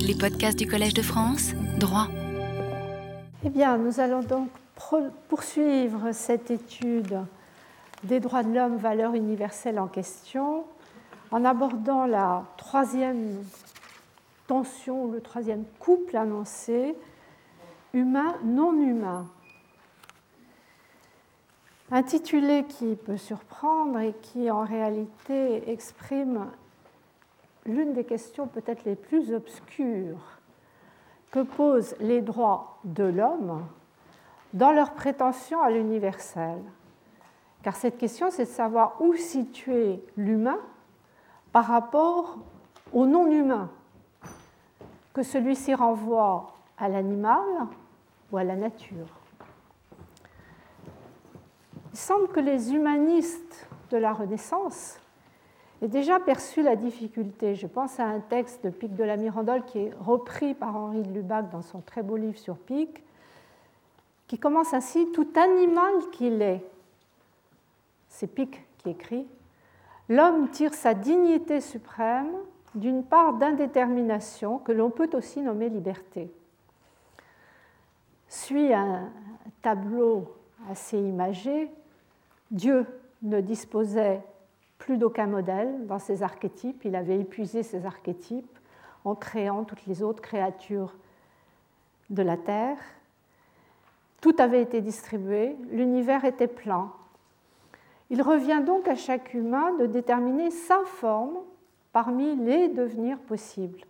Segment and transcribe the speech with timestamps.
[0.00, 2.08] Les podcasts du Collège de France, droit.
[3.44, 4.48] Eh bien, nous allons donc
[5.28, 7.18] poursuivre cette étude
[8.02, 10.64] des droits de l'homme, valeur universelle en question,
[11.30, 13.42] en abordant la troisième
[14.46, 16.94] tension, le troisième couple annoncé,
[17.92, 19.26] humain-non humain.
[21.90, 26.46] Intitulé qui peut surprendre et qui en réalité exprime
[27.66, 30.38] l'une des questions peut-être les plus obscures
[31.30, 33.64] que posent les droits de l'homme
[34.52, 36.58] dans leur prétention à l'universel.
[37.62, 40.58] Car cette question, c'est de savoir où situer l'humain
[41.52, 42.38] par rapport
[42.92, 43.70] au non-humain,
[45.12, 47.44] que celui-ci renvoie à l'animal
[48.30, 49.06] ou à la nature.
[51.92, 54.98] Il semble que les humanistes de la Renaissance
[55.84, 57.54] aient déjà perçu la difficulté.
[57.54, 61.02] Je pense à un texte de Pic de la Mirandole qui est repris par Henri
[61.02, 63.02] de Lubac dans son très beau livre sur Pic,
[64.26, 66.64] qui commence ainsi Tout animal qu'il est,
[68.08, 69.26] c'est Pic qui écrit,
[70.08, 72.32] l'homme tire sa dignité suprême
[72.74, 76.32] d'une part d'indétermination que l'on peut aussi nommer liberté.
[78.28, 79.10] Suit un
[79.60, 80.34] tableau
[80.70, 81.70] assez imagé.
[82.50, 82.86] Dieu
[83.22, 84.22] ne disposait
[84.84, 88.58] plus d'aucun modèle dans ses archétypes, il avait épuisé ses archétypes
[89.06, 90.94] en créant toutes les autres créatures
[92.10, 92.76] de la Terre.
[94.20, 96.92] Tout avait été distribué, l'univers était plein.
[98.10, 101.38] Il revient donc à chaque humain de déterminer sa forme
[101.94, 103.86] parmi les devenirs possibles.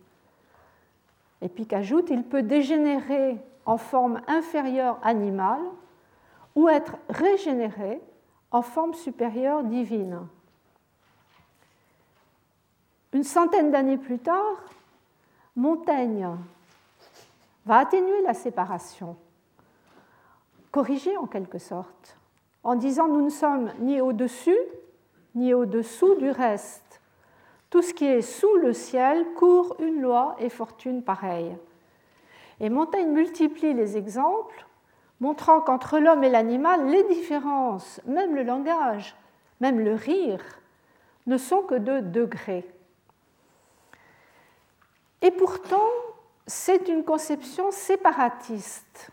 [1.41, 5.63] Et puis qu'ajoute, il peut dégénérer en forme inférieure animale
[6.55, 7.99] ou être régénéré
[8.51, 10.21] en forme supérieure divine.
[13.15, 14.61] Une centaine d'années plus tard,
[15.55, 16.27] Montaigne
[17.65, 19.15] va atténuer la séparation,
[20.69, 22.17] corriger en quelque sorte,
[22.65, 24.57] en disant nous ne sommes ni au-dessus
[25.33, 26.99] ni au-dessous du reste.
[27.69, 31.55] Tout ce qui est sous le ciel court une loi et fortune pareille.
[32.59, 34.65] Et Montaigne multiplie les exemples,
[35.21, 39.15] montrant qu'entre l'homme et l'animal, les différences, même le langage,
[39.61, 40.43] même le rire,
[41.27, 42.69] ne sont que de degrés.
[45.21, 45.89] Et pourtant,
[46.47, 49.09] c'est une conception séparatiste,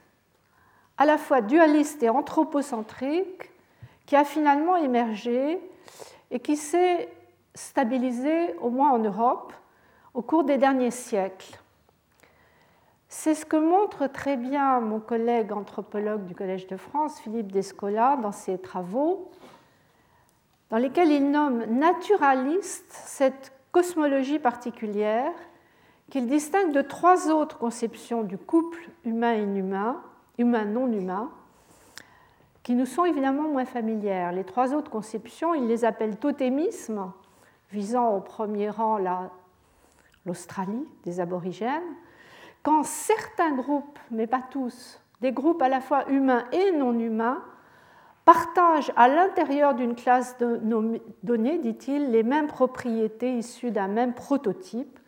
[0.98, 3.50] à la fois dualiste et anthropocentrique,
[4.06, 5.58] qui a finalement émergé
[6.30, 7.08] et qui s'est
[7.54, 9.52] stabilisée, au moins en Europe,
[10.14, 11.58] au cours des derniers siècles.
[13.08, 18.16] C'est ce que montre très bien mon collègue anthropologue du Collège de France, Philippe Descola,
[18.16, 19.30] dans ses travaux,
[20.70, 25.32] dans lesquels il nomme naturaliste cette cosmologie particulière
[26.12, 30.02] qu'il distingue de trois autres conceptions du couple humain-inhumain,
[30.36, 31.30] humain-non humain,
[32.62, 34.30] qui nous sont évidemment moins familières.
[34.32, 37.10] Les trois autres conceptions, il les appelle totémisme,
[37.70, 38.98] visant au premier rang
[40.26, 41.80] l'Australie des aborigènes,
[42.62, 47.42] quand certains groupes, mais pas tous, des groupes à la fois humains et non humains,
[48.26, 50.36] partagent à l'intérieur d'une classe
[51.22, 54.98] donnée, dit-il, les mêmes propriétés issues d'un même prototype,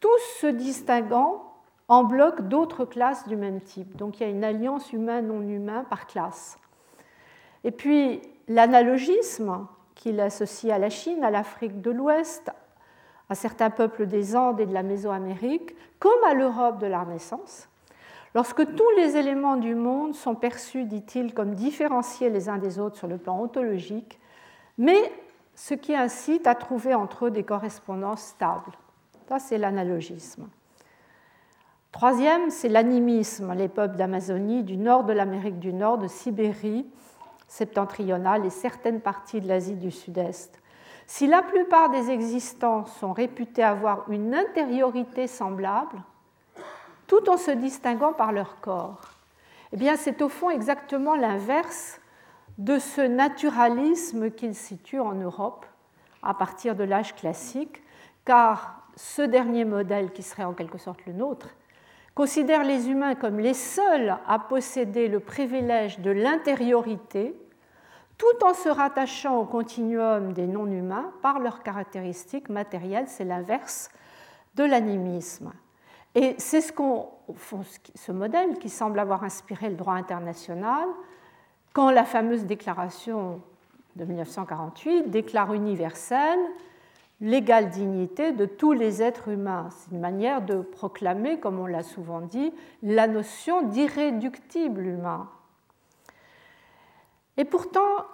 [0.00, 1.54] tous se distinguant
[1.88, 3.96] en bloc d'autres classes du même type.
[3.96, 6.58] Donc il y a une alliance humain-non humain par classe.
[7.62, 12.50] Et puis l'analogisme, qu'il associe à la Chine, à l'Afrique de l'Ouest,
[13.28, 17.68] à certains peuples des Andes et de la Mésoamérique, comme à l'Europe de la Renaissance,
[18.34, 22.96] lorsque tous les éléments du monde sont perçus, dit-il, comme différenciés les uns des autres
[22.96, 24.18] sur le plan ontologique,
[24.76, 25.12] mais
[25.54, 28.72] ce qui incite à trouver entre eux des correspondances stables.
[29.28, 30.48] Ça, c'est l'analogisme.
[31.92, 36.86] Troisième, c'est l'animisme, les peuples d'Amazonie, du nord de l'Amérique du Nord, de Sibérie,
[37.46, 40.60] septentrionale et certaines parties de l'Asie du Sud-Est.
[41.06, 46.02] Si la plupart des existants sont réputés avoir une intériorité semblable,
[47.06, 49.02] tout en se distinguant par leur corps,
[49.72, 52.00] eh bien c'est au fond exactement l'inverse
[52.58, 55.66] de ce naturalisme qu'il situe en Europe
[56.22, 57.82] à partir de l'âge classique,
[58.24, 61.48] car ce dernier modèle, qui serait en quelque sorte le nôtre,
[62.14, 67.34] considère les humains comme les seuls à posséder le privilège de l'intériorité,
[68.16, 73.08] tout en se rattachant au continuum des non-humains par leurs caractéristiques matérielles.
[73.08, 73.90] C'est l'inverse
[74.54, 75.52] de l'animisme.
[76.14, 76.72] Et c'est ce,
[77.96, 80.86] ce modèle qui semble avoir inspiré le droit international
[81.72, 83.42] quand la fameuse déclaration
[83.96, 86.38] de 1948 déclare universelle
[87.20, 89.68] l'égale dignité de tous les êtres humains.
[89.70, 92.52] C'est une manière de proclamer, comme on l'a souvent dit,
[92.82, 95.30] la notion d'irréductible humain.
[97.36, 98.06] Et pourtant,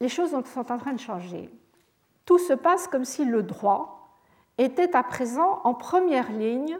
[0.00, 1.50] les choses sont en train de changer.
[2.24, 4.10] Tout se passe comme si le droit
[4.58, 6.78] était à présent en première ligne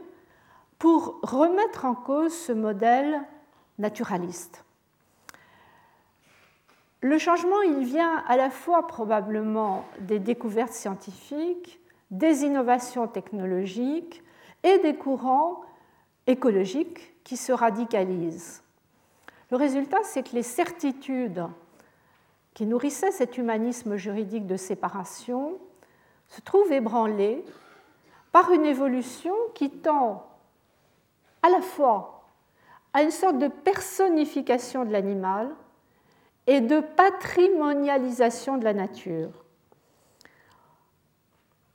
[0.77, 3.21] pour remettre en cause ce modèle
[3.77, 4.63] naturaliste.
[7.01, 11.79] Le changement, il vient à la fois probablement des découvertes scientifiques,
[12.11, 14.21] des innovations technologiques
[14.63, 15.61] et des courants
[16.27, 18.63] écologiques qui se radicalisent.
[19.51, 21.45] Le résultat, c'est que les certitudes
[22.53, 25.57] qui nourrissaient cet humanisme juridique de séparation
[26.27, 27.45] se trouvent ébranlées
[28.33, 30.27] par une évolution qui tend
[31.41, 32.25] à la fois
[32.93, 35.49] à une sorte de personnification de l'animal
[36.49, 39.29] et de patrimonialisation de la nature.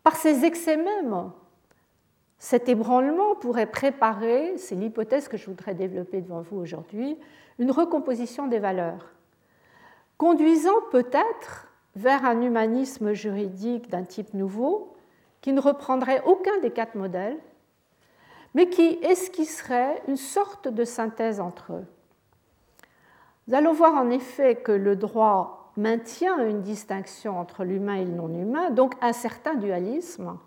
[0.03, 1.31] Par ces excès mêmes,
[2.41, 7.17] cet ébranlement pourrait préparer, c'est l'hypothèse que je voudrais développer devant vous aujourd'hui,
[7.61, 9.13] une recomposition des valeurs,
[10.19, 14.97] conduisant peut-être vers un humanisme juridique d'un type nouveau
[15.41, 17.39] qui ne reprendrait aucun des quatre modèles,
[18.55, 21.87] mais qui esquisserait une sorte de synthèse entre eux.
[23.47, 28.13] Nous allons voir en effet que le droit maintient une distinction entre l'humain et le
[28.13, 30.39] non-humain, donc un certain dualisme,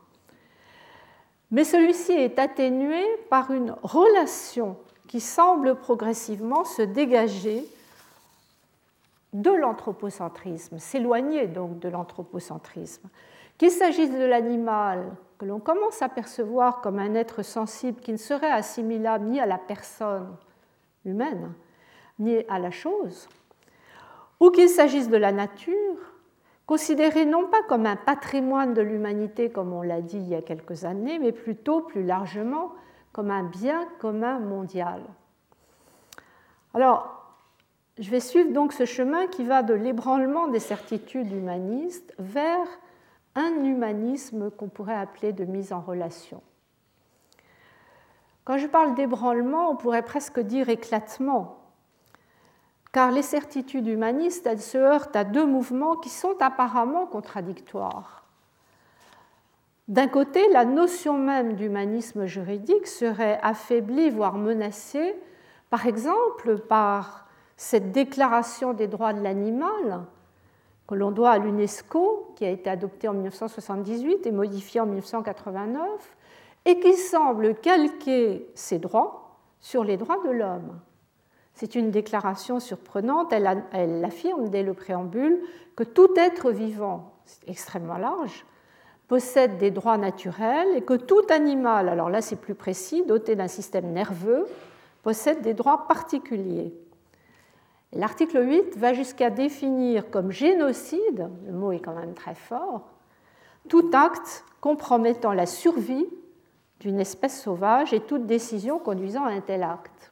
[1.52, 4.78] mais celui-ci est atténué par une relation
[5.08, 7.66] qui semble progressivement se dégager
[9.34, 13.08] de l'anthropocentrisme, s'éloigner donc de l'anthropocentrisme.
[13.58, 18.18] Qu'il s'agisse de l'animal, que l'on commence à percevoir comme un être sensible qui ne
[18.18, 20.36] serait assimilable ni à la personne
[21.06, 21.54] humaine,
[22.19, 23.28] ni à la chose,
[24.40, 25.98] ou qu'il s'agisse de la nature,
[26.66, 30.42] considérée non pas comme un patrimoine de l'humanité, comme on l'a dit il y a
[30.42, 32.74] quelques années, mais plutôt plus largement
[33.14, 35.02] comme un bien commun mondial.
[36.74, 37.18] Alors,
[37.98, 42.68] je vais suivre donc ce chemin qui va de l'ébranlement des certitudes humanistes vers
[43.34, 46.42] un humanisme qu'on pourrait appeler de mise en relation.
[48.44, 51.56] Quand je parle d'ébranlement, on pourrait presque dire éclatement,
[52.98, 58.24] car les certitudes humanistes, elles se heurtent à deux mouvements qui sont apparemment contradictoires.
[59.88, 65.14] D'un côté, la notion même d'humanisme juridique serait affaiblie, voire menacée,
[65.70, 70.06] par exemple par cette déclaration des droits de l'animal
[70.88, 75.86] que l'on doit à l'UNESCO, qui a été adoptée en 1978 et modifiée en 1989,
[76.66, 80.80] et qui semble calquer ces droits sur les droits de l'homme.
[81.57, 83.33] C'est une déclaration surprenante.
[83.33, 85.42] Elle, affirme dès le préambule
[85.75, 87.13] que tout être vivant,
[87.48, 88.45] extrêmement large,
[89.07, 93.48] possède des droits naturels et que tout animal, alors là c'est plus précis, doté d'un
[93.48, 94.45] système nerveux,
[95.01, 96.75] possède des droits particuliers.
[97.92, 102.88] L'article 8 va jusqu'à définir comme génocide, le mot est quand même très fort,
[103.68, 106.06] tout acte compromettant la survie
[106.81, 110.12] d'une espèce sauvage et toute décision conduisant à un tel acte.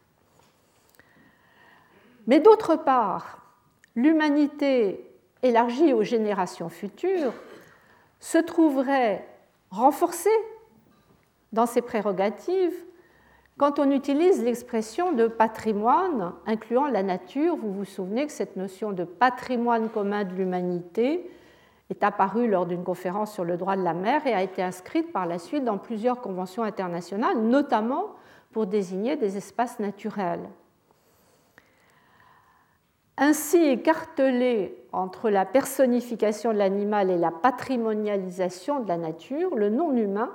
[2.27, 3.39] Mais d'autre part,
[3.95, 5.09] l'humanité
[5.43, 7.33] élargie aux générations futures
[8.19, 9.27] se trouverait
[9.69, 10.29] renforcée
[11.53, 12.75] dans ses prérogatives
[13.57, 17.55] quand on utilise l'expression de patrimoine incluant la nature.
[17.55, 21.29] Vous vous souvenez que cette notion de patrimoine commun de l'humanité
[21.89, 25.13] est apparue lors d'une conférence sur le droit de la mer et a été inscrite
[25.13, 28.15] par la suite dans plusieurs conventions internationales, notamment
[28.51, 30.49] pour désigner des espaces naturels.
[33.17, 40.31] Ainsi écartelé entre la personnification de l'animal et la patrimonialisation de la nature, le non-humain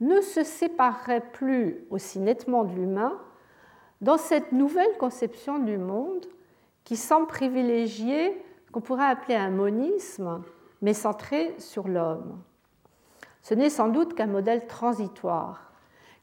[0.00, 3.18] ne se séparerait plus aussi nettement de l'humain
[4.00, 6.26] dans cette nouvelle conception du monde
[6.84, 10.42] qui semble privilégier qu'on pourrait appeler un monisme,
[10.82, 12.42] mais centré sur l'homme.
[13.42, 15.72] Ce n'est sans doute qu'un modèle transitoire,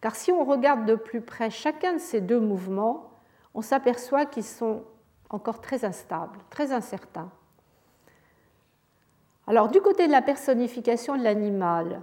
[0.01, 3.11] car si on regarde de plus près chacun de ces deux mouvements,
[3.53, 4.83] on s'aperçoit qu'ils sont
[5.29, 7.29] encore très instable, très incertain.
[9.47, 12.01] Alors, du côté de la personnification de l'animal,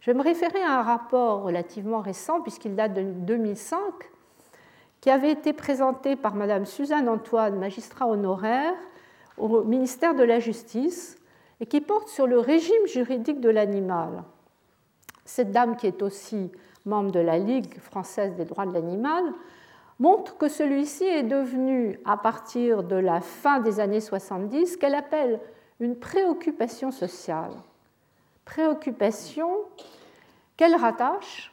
[0.00, 3.78] je vais me référer à un rapport relativement récent, puisqu'il date de 2005,
[5.00, 8.74] qui avait été présenté par Mme Suzanne Antoine, magistrat honoraire
[9.36, 11.18] au ministère de la Justice,
[11.60, 14.22] et qui porte sur le régime juridique de l'animal.
[15.24, 16.52] Cette dame, qui est aussi
[16.84, 19.24] membre de la Ligue française des droits de l'animal,
[19.98, 24.94] montre que celui-ci est devenu, à partir de la fin des années 70, ce qu'elle
[24.94, 25.40] appelle
[25.80, 27.52] une préoccupation sociale.
[28.44, 29.58] préoccupations
[30.56, 31.52] qu'elle rattache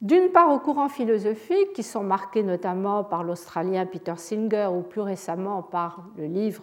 [0.00, 5.00] d'une part aux courants philosophiques qui sont marqués notamment par l'Australien Peter Singer ou plus
[5.00, 6.62] récemment par le livre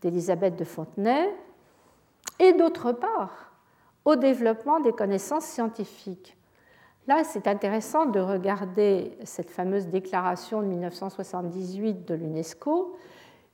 [0.00, 1.32] d'Elisabeth de Fontenay,
[2.40, 3.52] et d'autre part
[4.04, 6.36] au développement des connaissances scientifiques.
[7.08, 12.96] Là, c'est intéressant de regarder cette fameuse déclaration de 1978 de l'UNESCO,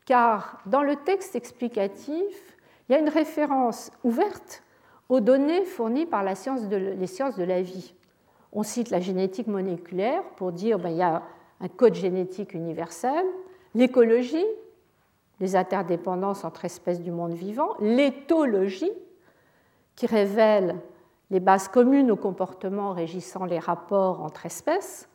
[0.05, 2.57] car dans le texte explicatif,
[2.89, 4.63] il y a une référence ouverte
[5.09, 7.95] aux données fournies par les sciences de la vie.
[8.53, 11.23] On cite la génétique moléculaire pour dire qu'il ben, y a
[11.61, 13.25] un code génétique universel,
[13.75, 14.47] l'écologie,
[15.41, 18.93] les interdépendances entre espèces du monde vivant, l'éthologie,
[19.97, 20.77] qui révèle
[21.31, 25.09] les bases communes aux comportements régissant les rapports entre espèces,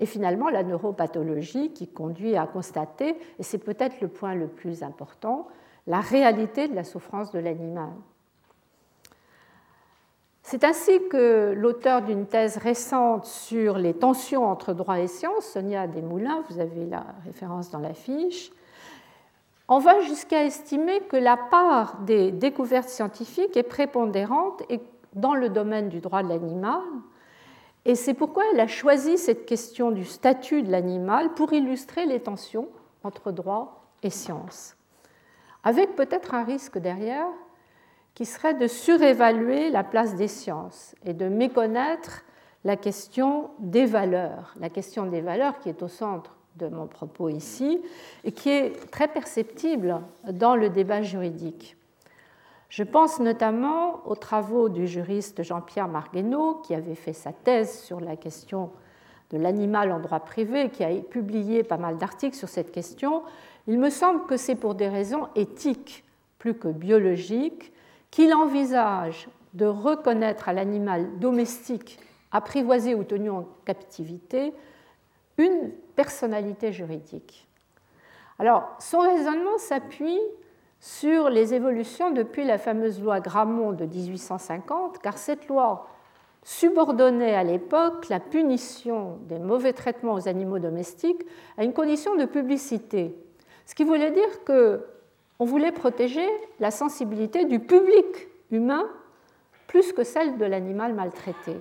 [0.00, 4.82] et finalement la neuropathologie qui conduit à constater, et c'est peut-être le point le plus
[4.82, 5.48] important,
[5.86, 7.90] la réalité de la souffrance de l'animal.
[10.42, 15.86] C'est ainsi que l'auteur d'une thèse récente sur les tensions entre droit et science, Sonia
[15.86, 18.50] Desmoulins, vous avez la référence dans la fiche,
[19.66, 24.62] en va jusqu'à estimer que la part des découvertes scientifiques est prépondérante
[25.20, 26.82] dans le domaine du droit de l'animal,
[27.84, 32.20] et c'est pourquoi elle a choisi cette question du statut de l'animal pour illustrer les
[32.20, 32.68] tensions
[33.02, 34.76] entre droit et science,
[35.64, 37.28] avec peut-être un risque derrière
[38.14, 42.24] qui serait de surévaluer la place des sciences et de méconnaître
[42.64, 47.28] la question des valeurs, la question des valeurs qui est au centre de mon propos
[47.30, 47.80] ici
[48.24, 51.77] et qui est très perceptible dans le débat juridique.
[52.68, 58.00] Je pense notamment aux travaux du juriste Jean-Pierre Marguenot, qui avait fait sa thèse sur
[58.00, 58.70] la question
[59.30, 63.22] de l'animal en droit privé, qui a publié pas mal d'articles sur cette question.
[63.66, 66.04] Il me semble que c'est pour des raisons éthiques
[66.38, 67.72] plus que biologiques
[68.10, 71.98] qu'il envisage de reconnaître à l'animal domestique
[72.32, 74.52] apprivoisé ou tenu en captivité
[75.38, 77.48] une personnalité juridique.
[78.38, 80.20] Alors, son raisonnement s'appuie
[80.80, 85.88] sur les évolutions depuis la fameuse loi Grammont de 1850, car cette loi
[86.44, 92.24] subordonnait à l'époque la punition des mauvais traitements aux animaux domestiques à une condition de
[92.24, 93.16] publicité,
[93.66, 94.84] ce qui voulait dire que
[95.40, 96.26] on voulait protéger
[96.58, 98.88] la sensibilité du public humain
[99.68, 101.56] plus que celle de l'animal maltraité.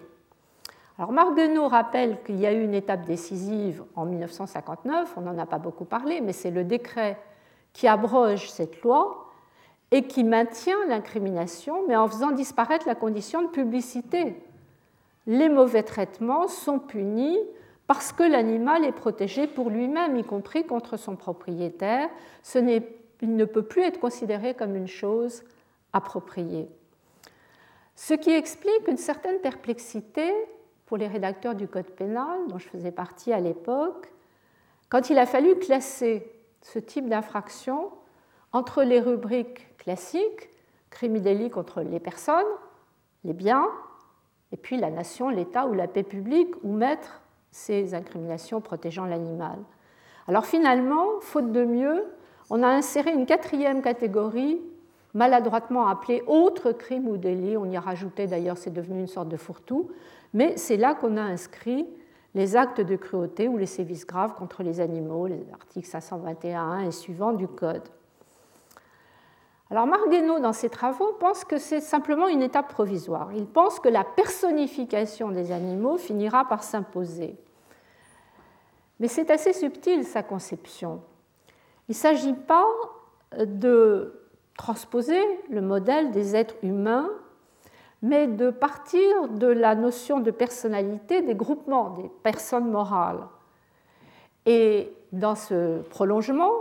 [0.97, 5.45] Alors Marguenot rappelle qu'il y a eu une étape décisive en 1959, on n'en a
[5.45, 7.19] pas beaucoup parlé, mais c'est le décret
[7.77, 9.29] qui abroge cette loi
[9.91, 14.35] et qui maintient l'incrimination, mais en faisant disparaître la condition de publicité.
[15.27, 17.37] Les mauvais traitements sont punis
[17.85, 22.09] parce que l'animal est protégé pour lui-même, y compris contre son propriétaire.
[22.41, 22.57] Ce
[23.21, 25.43] il ne peut plus être considéré comme une chose
[25.93, 26.67] appropriée.
[27.95, 30.33] Ce qui explique une certaine perplexité
[30.87, 34.11] pour les rédacteurs du Code pénal, dont je faisais partie à l'époque,
[34.89, 37.91] quand il a fallu classer ce type d'infraction
[38.53, 40.49] entre les rubriques classiques,
[40.89, 42.45] crime délit contre les personnes,
[43.23, 43.67] les biens,
[44.51, 47.21] et puis la nation, l'État ou la paix publique, où mettre
[47.51, 49.57] ces incriminations protégeant l'animal.
[50.27, 52.05] Alors finalement, faute de mieux,
[52.49, 54.61] on a inséré une quatrième catégorie,
[55.13, 57.57] maladroitement appelée autre crime ou délit.
[57.57, 59.89] On y a rajouté d'ailleurs, c'est devenu une sorte de fourre-tout,
[60.33, 61.87] mais c'est là qu'on a inscrit
[62.35, 66.91] les actes de cruauté ou les sévices graves contre les animaux, les articles 521 et
[66.91, 67.87] suivants du Code.
[69.69, 73.33] Alors Marguenot, dans ses travaux, pense que c'est simplement une étape provisoire.
[73.33, 77.35] Il pense que la personnification des animaux finira par s'imposer.
[78.99, 81.01] Mais c'est assez subtil sa conception.
[81.89, 82.65] Il ne s'agit pas
[83.37, 87.09] de transposer le modèle des êtres humains,
[88.01, 93.27] mais de partir de la notion de personnalité des groupements, des personnes morales.
[94.45, 96.51] Et dans ce prolongement,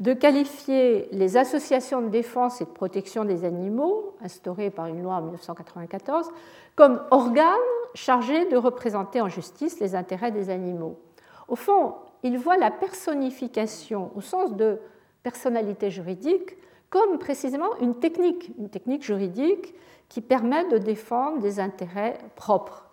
[0.00, 5.14] de qualifier les associations de défense et de protection des animaux, instaurées par une loi
[5.14, 6.30] en 1994,
[6.74, 7.46] comme organes
[7.94, 10.98] chargés de représenter en justice les intérêts des animaux.
[11.46, 14.80] Au fond, il voit la personnification au sens de
[15.22, 16.56] personnalité juridique
[16.90, 19.74] comme précisément une technique, une technique juridique
[20.12, 22.84] qui permet de défendre des intérêts propres.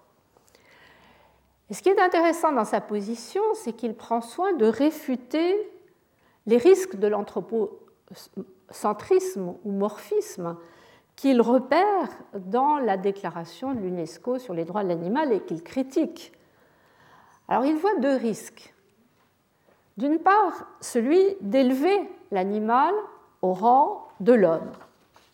[1.69, 5.69] Ce qui est intéressant dans sa position, c'est qu'il prend soin de réfuter
[6.45, 10.55] les risques de l'anthropocentrisme ou morphisme
[11.17, 16.31] qu'il repère dans la déclaration de l'UNESCO sur les droits de l'animal et qu'il critique.
[17.49, 18.73] Alors il voit deux risques.
[19.97, 22.95] D'une part, celui d'élever l'animal
[23.41, 24.71] au rang de l'homme,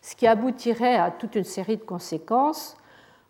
[0.06, 2.78] ce qui aboutirait à toute une série de conséquences,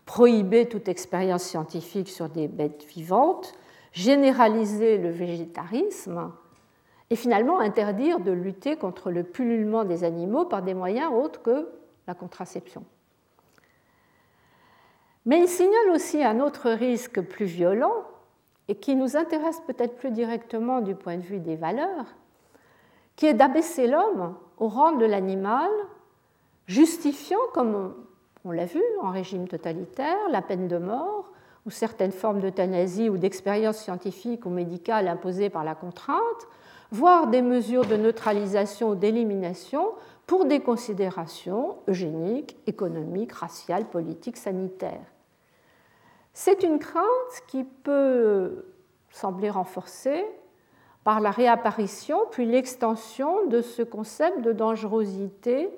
[0.06, 3.54] prohiber toute expérience scientifique sur des bêtes vivantes,
[3.94, 6.34] généraliser le végétarisme
[7.10, 11.70] et finalement interdire de lutter contre le pullulement des animaux par des moyens autres que
[12.08, 12.84] la contraception.
[15.26, 18.04] Mais il signale aussi un autre risque plus violent
[18.68, 22.16] et qui nous intéresse peut-être plus directement du point de vue des valeurs,
[23.16, 25.72] qui est d'abaisser l'homme au rang de l'animal,
[26.68, 27.94] justifiant, comme
[28.44, 31.32] on l'a vu en régime totalitaire, la peine de mort
[31.66, 36.48] ou certaines formes d'euthanasie ou d'expérience scientifique ou médicale imposées par la contrainte,
[36.92, 39.94] voire des mesures de neutralisation ou d'élimination
[40.28, 45.12] pour des considérations eugéniques, économiques, raciales, politiques, sanitaires.
[46.34, 47.06] C'est une crainte
[47.48, 48.66] qui peut
[49.10, 50.26] sembler renforcée
[51.04, 55.70] par la réapparition puis l'extension de ce concept de dangerosité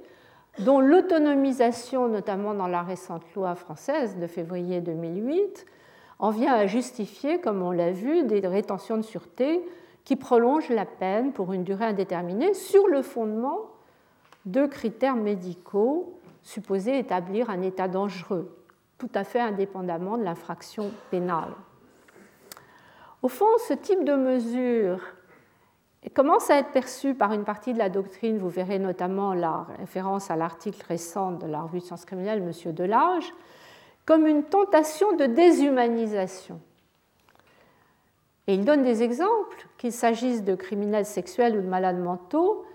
[0.59, 5.65] dont l'autonomisation, notamment dans la récente loi française de février 2008,
[6.19, 9.61] en vient à justifier, comme on l'a vu, des rétentions de sûreté
[10.03, 13.59] qui prolongent la peine pour une durée indéterminée sur le fondement
[14.45, 18.55] de critères médicaux supposés établir un état dangereux,
[18.97, 21.53] tout à fait indépendamment de l'infraction pénale.
[23.21, 25.01] Au fond, ce type de mesure
[26.13, 30.29] commence à être perçu par une partie de la doctrine, vous verrez notamment la référence
[30.29, 32.73] à l'article récent de la revue de sciences criminelles, M.
[32.73, 33.33] Delage,
[34.05, 36.61] comme une tentation de déshumanisation.
[38.47, 42.65] Et il donne des exemples, qu'il s'agisse de criminels sexuels ou de malades mentaux,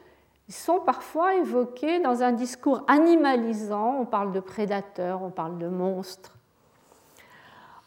[0.48, 5.68] ils sont parfois évoqués dans un discours animalisant, on parle de prédateurs, on parle de
[5.68, 6.36] monstres.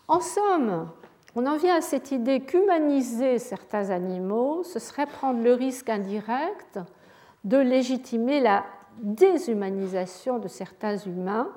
[0.07, 0.89] En somme,
[1.35, 6.79] on en vient à cette idée qu'humaniser certains animaux, ce serait prendre le risque indirect
[7.43, 8.65] de légitimer la
[9.01, 11.49] déshumanisation de certains humains,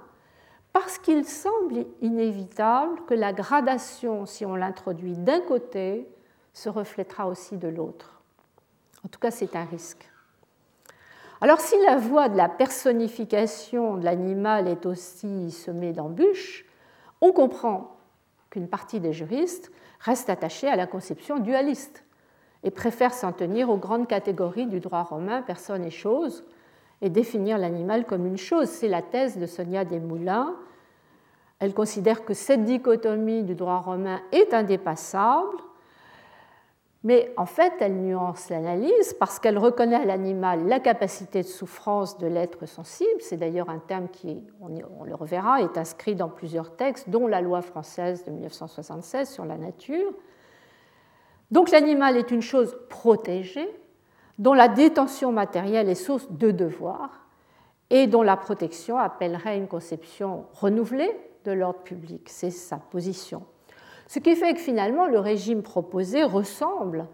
[0.72, 6.08] parce qu'il semble inévitable que la gradation, si on l'introduit d'un côté,
[6.52, 8.20] se reflètera aussi de l'autre.
[9.04, 10.10] En tout cas, c'est un risque.
[11.40, 16.66] Alors si la voie de la personnification de l'animal est aussi semée d'embûches,
[17.20, 17.97] on comprend
[18.58, 22.04] qu'une partie des juristes reste attachée à la conception dualiste
[22.64, 26.44] et préfère s'en tenir aux grandes catégories du droit romain, personne et chose,
[27.00, 28.68] et définir l'animal comme une chose.
[28.68, 30.56] C'est la thèse de Sonia Desmoulins.
[31.60, 35.58] Elle considère que cette dichotomie du droit romain est indépassable
[37.08, 42.18] mais en fait, elle nuance l'analyse parce qu'elle reconnaît à l'animal la capacité de souffrance
[42.18, 43.18] de l'être sensible.
[43.20, 47.40] C'est d'ailleurs un terme qui, on le reverra, est inscrit dans plusieurs textes, dont la
[47.40, 50.12] loi française de 1976 sur la nature.
[51.50, 53.70] Donc l'animal est une chose protégée,
[54.38, 57.26] dont la détention matérielle est source de devoir
[57.88, 62.28] et dont la protection appellerait une conception renouvelée de l'ordre public.
[62.28, 63.46] C'est sa position.
[64.08, 67.06] Ce qui fait que finalement le régime proposé ressemble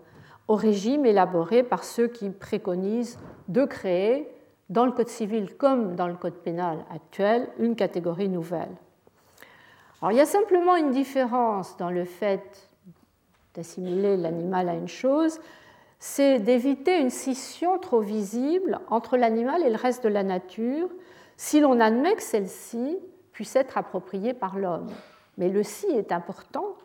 [0.47, 4.31] au régime élaboré par ceux qui préconisent de créer,
[4.71, 8.71] dans le Code civil comme dans le Code pénal actuel, une catégorie nouvelle.
[10.01, 12.71] Alors, il y a simplement une différence dans le fait
[13.55, 15.41] d'assimiler l'animal à une chose,
[15.99, 20.89] c'est d'éviter une scission trop visible entre l'animal et le reste de la nature
[21.37, 22.99] si l'on admet que celle-ci
[23.33, 24.89] puisse être appropriée par l'homme.
[25.39, 26.77] Mais le si est important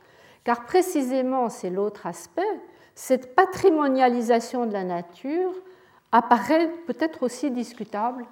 [0.49, 2.41] car précisément, c'est l'autre aspect,
[2.95, 5.51] cette patrimonialisation de la nature
[6.11, 8.25] apparaît peut-être aussi discutable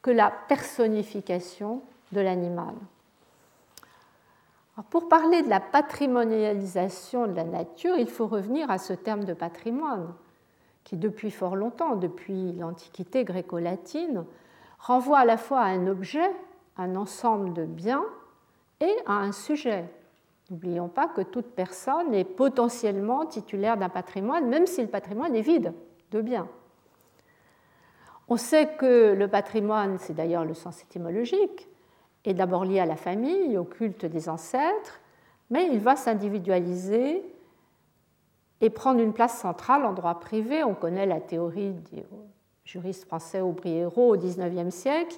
[0.00, 1.82] que la personnification
[2.12, 2.74] de l'animal.
[4.88, 9.34] Pour parler de la patrimonialisation de la nature, il faut revenir à ce terme de
[9.34, 10.14] patrimoine,
[10.84, 14.24] qui depuis fort longtemps, depuis l'Antiquité gréco-latine,
[14.78, 16.30] renvoie à la fois à un objet,
[16.78, 18.04] un ensemble de biens,
[18.80, 19.86] et à un sujet,
[20.50, 25.40] N'oublions pas que toute personne est potentiellement titulaire d'un patrimoine, même si le patrimoine est
[25.40, 25.72] vide
[26.10, 26.48] de biens.
[28.28, 31.68] On sait que le patrimoine, c'est d'ailleurs le sens étymologique,
[32.24, 35.00] est d'abord lié à la famille, au culte des ancêtres,
[35.50, 37.22] mais il va s'individualiser
[38.60, 40.64] et prendre une place centrale en droit privé.
[40.64, 42.02] On connaît la théorie du
[42.64, 45.16] juriste français Aubry au XIXe siècle,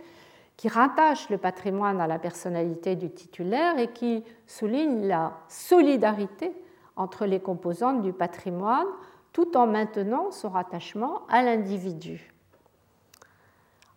[0.56, 6.52] qui rattache le patrimoine à la personnalité du titulaire et qui souligne la solidarité
[6.96, 8.86] entre les composantes du patrimoine
[9.32, 12.32] tout en maintenant son rattachement à l'individu.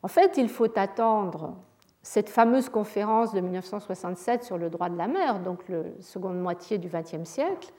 [0.04, 1.56] En fait, il faut attendre
[2.02, 6.78] cette fameuse conférence de 1967 sur le droit de la mer, donc la seconde moitié
[6.78, 7.72] du XXe siècle,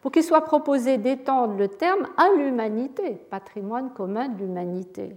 [0.00, 5.16] pour qu'il soit proposé d'étendre le terme à l'humanité, patrimoine commun de l'humanité.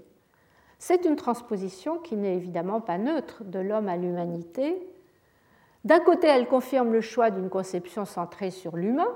[0.86, 4.86] C'est une transposition qui n'est évidemment pas neutre de l'homme à l'humanité.
[5.86, 9.08] D'un côté, elle confirme le choix d'une conception centrée sur l'humain,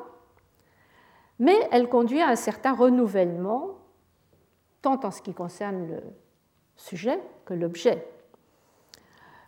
[1.39, 3.71] mais elle conduit à un certain renouvellement,
[4.81, 6.01] tant en ce qui concerne le
[6.77, 8.07] sujet que l'objet.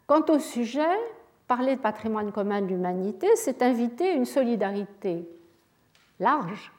[0.05, 0.99] Quant au sujet,
[1.47, 5.25] parler de patrimoine commun de l'humanité, c'est inviter une solidarité
[6.19, 6.73] large,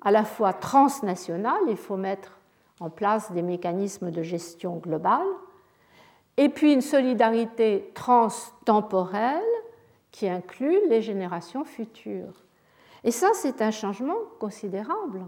[0.00, 2.40] à la fois transnationale, il faut mettre
[2.84, 5.26] en place des mécanismes de gestion globale,
[6.36, 9.40] et puis une solidarité transtemporelle
[10.10, 12.42] qui inclut les générations futures.
[13.04, 15.24] Et ça, c'est un changement considérable.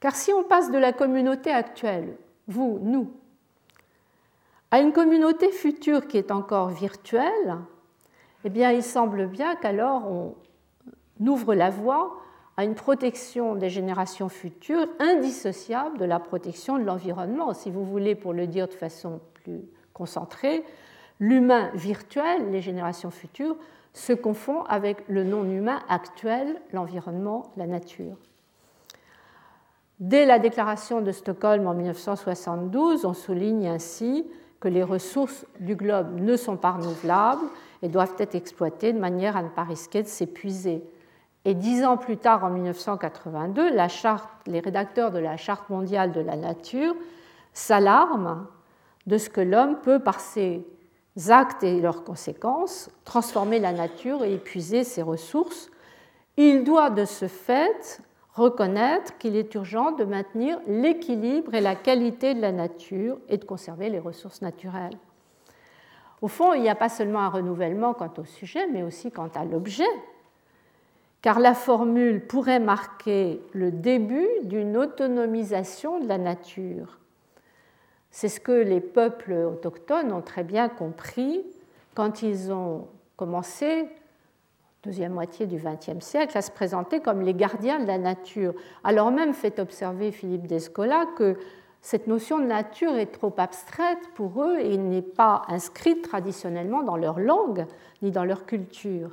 [0.00, 3.10] Car si on passe de la communauté actuelle, vous, nous,
[4.70, 7.56] à une communauté future qui est encore virtuelle,
[8.44, 10.34] eh bien, il semble bien qu'alors on
[11.26, 12.16] ouvre la voie
[12.58, 17.54] à une protection des générations futures indissociable de la protection de l'environnement.
[17.54, 19.60] Si vous voulez, pour le dire de façon plus
[19.92, 20.64] concentrée,
[21.20, 23.56] l'humain virtuel, les générations futures,
[23.92, 28.16] se confond avec le non-humain actuel, l'environnement, la nature.
[30.00, 34.26] Dès la déclaration de Stockholm en 1972, on souligne ainsi
[34.58, 37.46] que les ressources du globe ne sont pas renouvelables
[37.82, 40.82] et doivent être exploitées de manière à ne pas risquer de s'épuiser.
[41.48, 46.12] Et dix ans plus tard, en 1982, la charte, les rédacteurs de la Charte mondiale
[46.12, 46.94] de la nature
[47.54, 48.46] s'alarment
[49.06, 50.62] de ce que l'homme peut, par ses
[51.28, 55.70] actes et leurs conséquences, transformer la nature et épuiser ses ressources.
[56.36, 58.02] Il doit de ce fait
[58.34, 63.44] reconnaître qu'il est urgent de maintenir l'équilibre et la qualité de la nature et de
[63.46, 64.98] conserver les ressources naturelles.
[66.20, 69.30] Au fond, il n'y a pas seulement un renouvellement quant au sujet, mais aussi quant
[69.34, 69.88] à l'objet
[71.22, 76.98] car la formule pourrait marquer le début d'une autonomisation de la nature.
[78.10, 81.44] C'est ce que les peuples autochtones ont très bien compris
[81.94, 83.88] quand ils ont commencé,
[84.84, 88.54] deuxième moitié du XXe siècle, à se présenter comme les gardiens de la nature.
[88.84, 91.36] Alors même fait observer Philippe Descola que
[91.80, 96.96] cette notion de nature est trop abstraite pour eux et n'est pas inscrite traditionnellement dans
[96.96, 97.66] leur langue
[98.02, 99.10] ni dans leur culture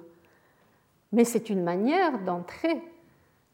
[1.15, 2.83] mais c'est une manière d'entrer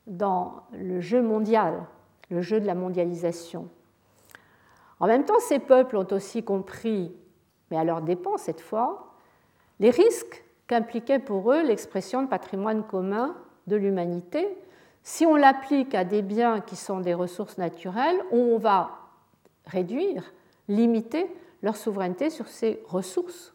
[0.07, 1.85] dans le jeu mondial,
[2.31, 3.69] le jeu de la mondialisation.
[4.99, 7.11] En même temps, ces peuples ont aussi compris,
[7.69, 9.13] mais à leur dépens cette fois,
[9.79, 13.35] les risques qu'impliquait pour eux l'expression de patrimoine commun
[13.67, 14.57] de l'humanité.
[15.03, 18.89] Si on l'applique à des biens qui sont des ressources naturelles, on va
[19.67, 20.33] réduire,
[20.67, 23.53] limiter leur souveraineté sur ces ressources.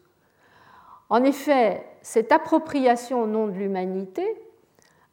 [1.09, 4.25] En effet, cette appropriation au nom de l'humanité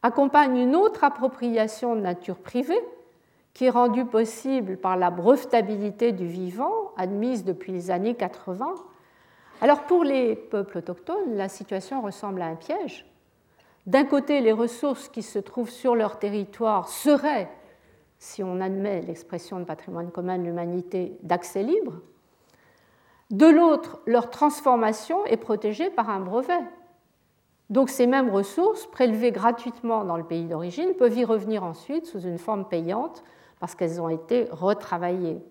[0.03, 2.81] accompagne une autre appropriation de nature privée
[3.53, 8.75] qui est rendue possible par la brevetabilité du vivant admise depuis les années 80.
[9.61, 13.05] Alors pour les peuples autochtones, la situation ressemble à un piège.
[13.85, 17.47] D'un côté, les ressources qui se trouvent sur leur territoire seraient,
[18.17, 22.01] si on admet l'expression de patrimoine commun de l'humanité, d'accès libre,
[23.31, 26.63] de l'autre, leur transformation est protégée par un brevet.
[27.69, 32.21] Donc ces mêmes ressources, prélevées gratuitement dans le pays d'origine, peuvent y revenir ensuite sous
[32.21, 33.23] une forme payante
[33.59, 35.41] parce qu'elles ont été retravaillées.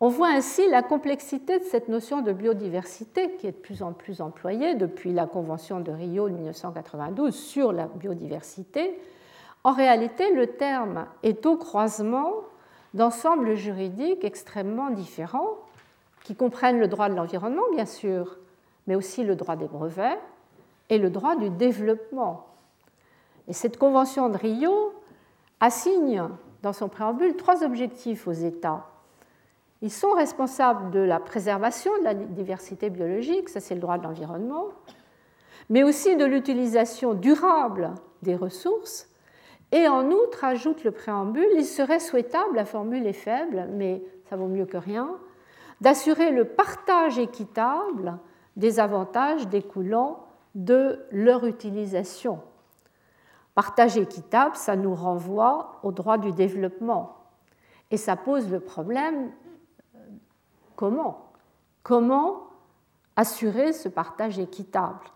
[0.00, 3.92] On voit ainsi la complexité de cette notion de biodiversité qui est de plus en
[3.92, 8.96] plus employée depuis la Convention de Rio de 1992 sur la biodiversité.
[9.64, 12.32] En réalité, le terme est au croisement
[12.94, 15.56] d'ensembles juridiques extrêmement différents
[16.28, 18.36] qui comprennent le droit de l'environnement, bien sûr,
[18.86, 20.18] mais aussi le droit des brevets
[20.90, 22.48] et le droit du développement.
[23.48, 24.92] Et cette convention de Rio
[25.58, 26.22] assigne
[26.60, 28.84] dans son préambule trois objectifs aux États.
[29.80, 34.02] Ils sont responsables de la préservation de la diversité biologique, ça c'est le droit de
[34.02, 34.66] l'environnement,
[35.70, 39.08] mais aussi de l'utilisation durable des ressources.
[39.72, 44.36] Et en outre, ajoute le préambule, il serait souhaitable, la formule est faible, mais ça
[44.36, 45.16] vaut mieux que rien,
[45.80, 48.18] d'assurer le partage équitable
[48.56, 52.40] des avantages découlant de leur utilisation.
[53.54, 57.16] Partage équitable, ça nous renvoie au droit du développement.
[57.90, 59.30] Et ça pose le problème,
[59.94, 59.98] euh,
[60.76, 61.32] comment?
[61.82, 62.44] Comment
[63.16, 65.06] assurer ce partage équitable?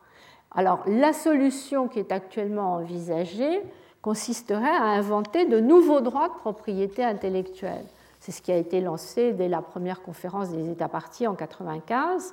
[0.50, 3.62] Alors, la solution qui est actuellement envisagée
[4.02, 7.86] consisterait à inventer de nouveaux droits de propriété intellectuelle.
[8.22, 12.32] C'est ce qui a été lancé dès la première conférence des États partis en 1995.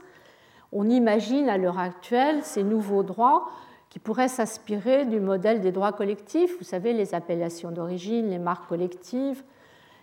[0.72, 3.50] On imagine à l'heure actuelle ces nouveaux droits
[3.90, 8.70] qui pourraient s'inspirer du modèle des droits collectifs, vous savez, les appellations d'origine, les marques
[8.70, 9.42] collectives,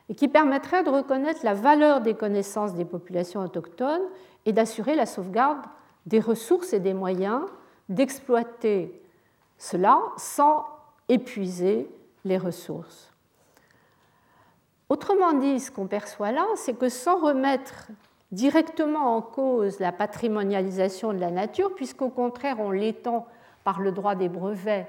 [0.08, 4.08] et qui permettrait de reconnaître la valeur des connaissances des populations autochtones
[4.44, 5.64] et d'assurer la sauvegarde
[6.06, 7.42] des ressources et des moyens
[7.88, 9.00] d'exploiter
[9.56, 10.66] cela sans
[11.08, 11.88] épuiser
[12.24, 13.12] les ressources.
[14.88, 17.88] Autrement dit, ce qu'on perçoit là, c'est que sans remettre
[18.30, 23.26] directement en cause la patrimonialisation de la nature, puisqu'au contraire on l'étend
[23.64, 24.86] par le droit des brevets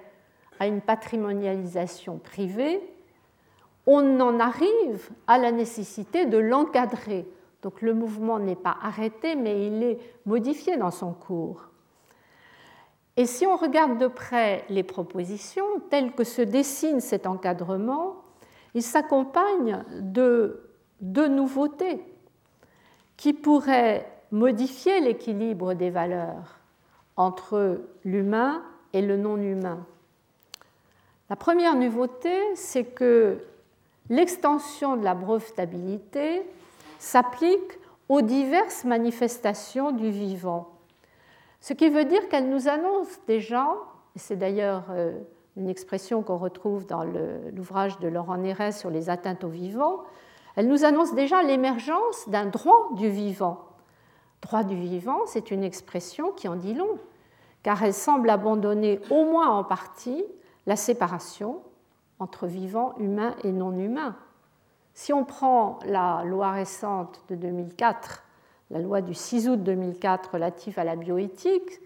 [0.60, 2.82] à une patrimonialisation privée,
[3.88, 7.26] on en arrive à la nécessité de l'encadrer.
[7.62, 11.70] Donc le mouvement n'est pas arrêté, mais il est modifié dans son cours.
[13.16, 18.18] Et si on regarde de près les propositions telles que se dessine cet encadrement,
[18.78, 20.70] il s'accompagne de
[21.02, 22.00] deux nouveautés
[23.18, 26.60] qui pourraient modifier l'équilibre des valeurs
[27.16, 28.62] entre l'humain
[28.94, 29.84] et le non-humain.
[31.32, 33.40] La première nouveauté, c'est que
[34.12, 36.44] l'extension de la brevetabilité
[37.00, 40.70] s'applique aux diverses manifestations du vivant.
[41.62, 43.70] Ce qui veut dire qu'elle nous annonce déjà,
[44.16, 45.18] et c'est d'ailleurs euh,
[45.58, 50.04] une expression qu'on retrouve dans l'ouvrage de Laurent Néret sur les atteintes au vivant,
[50.56, 53.66] elle nous annonce déjà l'émergence d'un droit du vivant.
[54.42, 57.00] Droit du vivant, c'est une expression qui en dit long,
[57.64, 60.24] car elle semble abandonner au moins en partie
[60.68, 61.62] la séparation
[62.20, 64.16] entre vivant, humain et non humain.
[64.94, 68.24] Si on prend la loi récente de 2004,
[68.70, 71.80] la loi du 6 août 2004 relative à la bioéthique,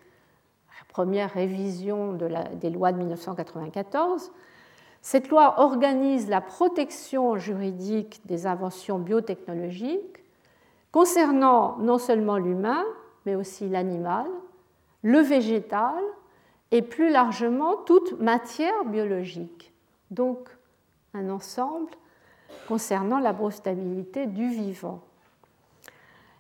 [0.92, 4.32] première révision des lois de 1994,
[5.02, 10.24] cette loi organise la protection juridique des inventions biotechnologiques
[10.92, 12.84] concernant non seulement l'humain,
[13.26, 14.28] mais aussi l'animal,
[15.02, 16.04] le végétal
[16.72, 19.74] et plus largement toute matière biologique.
[20.12, 20.50] Donc
[21.14, 21.92] un ensemble
[22.68, 25.02] concernant la brevetabilité du vivant.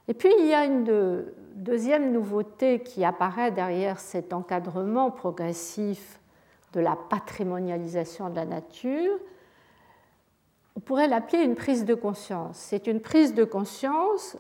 [0.08, 6.20] Et puis il y a une deuxième nouveauté qui apparaît derrière cet encadrement progressif
[6.74, 9.18] de la patrimonialisation de la nature.
[10.76, 12.58] On pourrait l'appeler une prise de conscience.
[12.58, 14.38] C'est une prise de conscience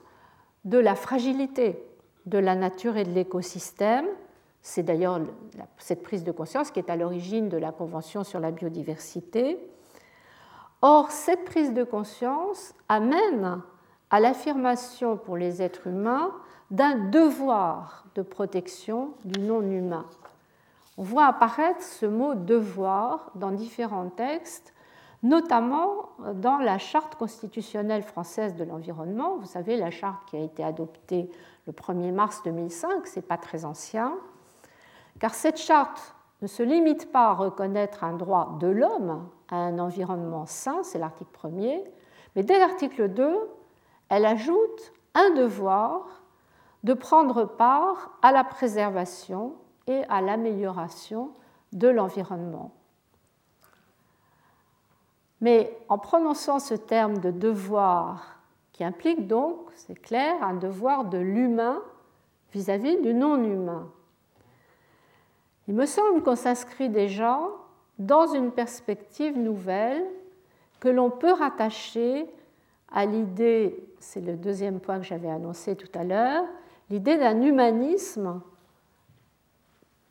[0.65, 1.83] de la fragilité
[2.25, 4.05] de la nature et de l'écosystème.
[4.61, 5.19] C'est d'ailleurs
[5.77, 9.59] cette prise de conscience qui est à l'origine de la Convention sur la biodiversité.
[10.83, 13.61] Or, cette prise de conscience amène
[14.11, 16.31] à l'affirmation pour les êtres humains
[16.69, 20.05] d'un devoir de protection du non-humain.
[20.97, 24.73] On voit apparaître ce mot devoir dans différents textes,
[25.23, 29.37] notamment dans la Charte constitutionnelle française de l'environnement.
[29.37, 31.29] Vous savez, la charte qui a été adoptée
[31.67, 34.13] le 1er mars 2005, c'est pas très ancien,
[35.19, 39.79] car cette charte ne se limite pas à reconnaître un droit de l'homme à un
[39.79, 41.83] environnement sain, c'est l'article 1er,
[42.35, 43.37] mais dès l'article 2,
[44.11, 46.05] elle ajoute un devoir
[46.83, 49.55] de prendre part à la préservation
[49.87, 51.31] et à l'amélioration
[51.71, 52.73] de l'environnement.
[55.39, 58.41] Mais en prononçant ce terme de devoir,
[58.73, 61.81] qui implique donc, c'est clair, un devoir de l'humain
[62.53, 63.89] vis-à-vis du non-humain,
[65.69, 67.39] il me semble qu'on s'inscrit déjà
[67.97, 70.05] dans une perspective nouvelle
[70.81, 72.29] que l'on peut rattacher
[72.91, 76.43] à l'idée, c'est le deuxième point que j'avais annoncé tout à l'heure,
[76.89, 78.41] l'idée d'un humanisme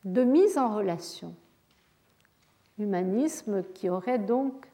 [0.04, 1.34] de mise en relation.
[2.78, 4.66] Humanisme qui aurait donc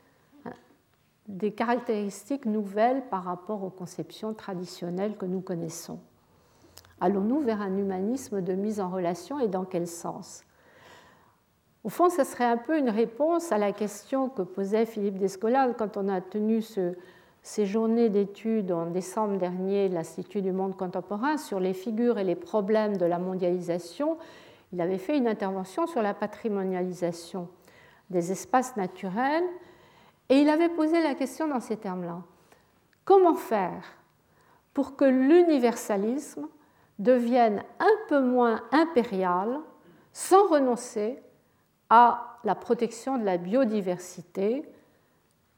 [1.27, 5.99] des caractéristiques nouvelles par rapport aux conceptions traditionnelles que nous connaissons.
[7.01, 10.45] Allons-nous vers un humanisme de mise en relation et dans quel sens?
[11.83, 15.73] Au fond, ce serait un peu une réponse à la question que posait Philippe Descola
[15.75, 16.95] quand on a tenu ce,
[17.47, 22.25] ces journées d'études en décembre dernier de l'Institut du monde contemporain sur les figures et
[22.25, 24.19] les problèmes de la mondialisation,
[24.73, 27.49] il avait fait une intervention sur la patrimonialisation
[28.11, 29.45] des espaces naturels
[30.29, 32.19] et il avait posé la question dans ces termes-là.
[33.05, 33.95] Comment faire
[34.75, 36.49] pour que l'universalisme
[36.99, 39.61] devienne un peu moins impérial
[40.13, 41.23] sans renoncer
[41.91, 44.69] à la protection de la biodiversité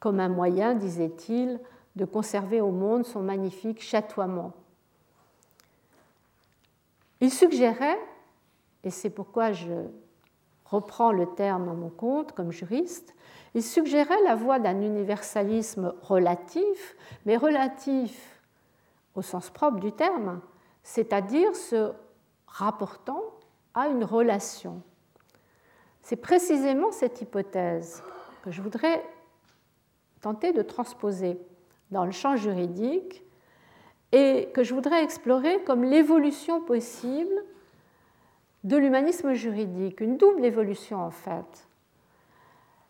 [0.00, 1.58] comme un moyen, disait-il,
[1.98, 4.52] de conserver au monde son magnifique chatoiement.
[7.20, 7.98] Il suggérait,
[8.84, 9.84] et c'est pourquoi je
[10.64, 13.14] reprends le terme à mon compte comme juriste,
[13.54, 18.40] il suggérait la voie d'un universalisme relatif, mais relatif
[19.14, 20.40] au sens propre du terme,
[20.84, 21.92] c'est-à-dire se
[22.46, 23.22] rapportant
[23.74, 24.82] à une relation.
[26.02, 28.02] C'est précisément cette hypothèse
[28.44, 29.04] que je voudrais
[30.20, 31.40] tenter de transposer
[31.90, 33.24] dans le champ juridique
[34.12, 37.44] et que je voudrais explorer comme l'évolution possible
[38.64, 41.68] de l'humanisme juridique, une double évolution en fait.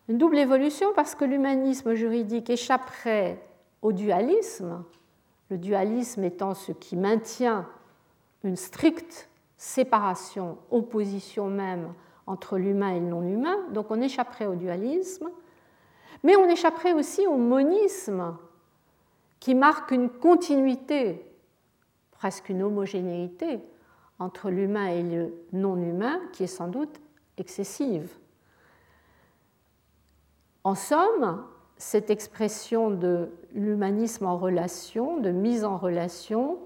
[0.09, 3.43] Une double évolution parce que l'humanisme juridique échapperait
[3.83, 4.85] au dualisme,
[5.51, 7.69] le dualisme étant ce qui maintient
[8.45, 11.93] une stricte séparation, opposition même
[12.27, 15.29] entre l'humain et le non-humain, donc on échapperait au dualisme,
[16.23, 18.37] mais on échapperait aussi au monisme,
[19.41, 21.25] qui marque une continuité,
[22.13, 23.61] presque une homogénéité,
[24.19, 27.01] entre l'humain et le non-humain, qui est sans doute
[27.37, 28.11] excessive.
[30.65, 31.45] En somme,
[31.77, 36.59] cette expression de l'humanisme en relation, de mise en relation,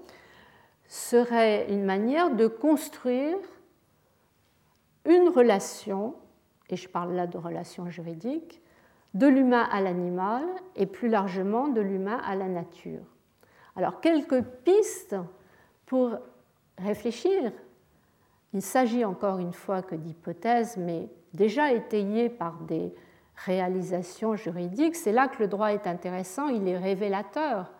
[0.87, 3.37] serait une manière de construire
[5.05, 6.15] une relation,
[6.69, 8.62] et je parle là de relation juridique,
[9.13, 10.43] de l'humain à l'animal
[10.75, 13.03] et plus largement de l'humain à la nature.
[13.75, 15.15] Alors quelques pistes
[15.85, 16.17] pour
[16.77, 17.51] réfléchir.
[18.53, 22.93] Il s'agit encore une fois que d'hypothèses, mais déjà étayées par des
[23.35, 24.95] réalisations juridiques.
[24.95, 27.71] C'est là que le droit est intéressant, il est révélateur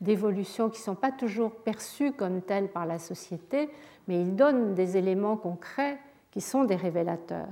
[0.00, 3.70] d'évolutions qui ne sont pas toujours perçues comme telles par la société,
[4.08, 5.98] mais il donne des éléments concrets
[6.32, 7.48] qui sont des révélateurs.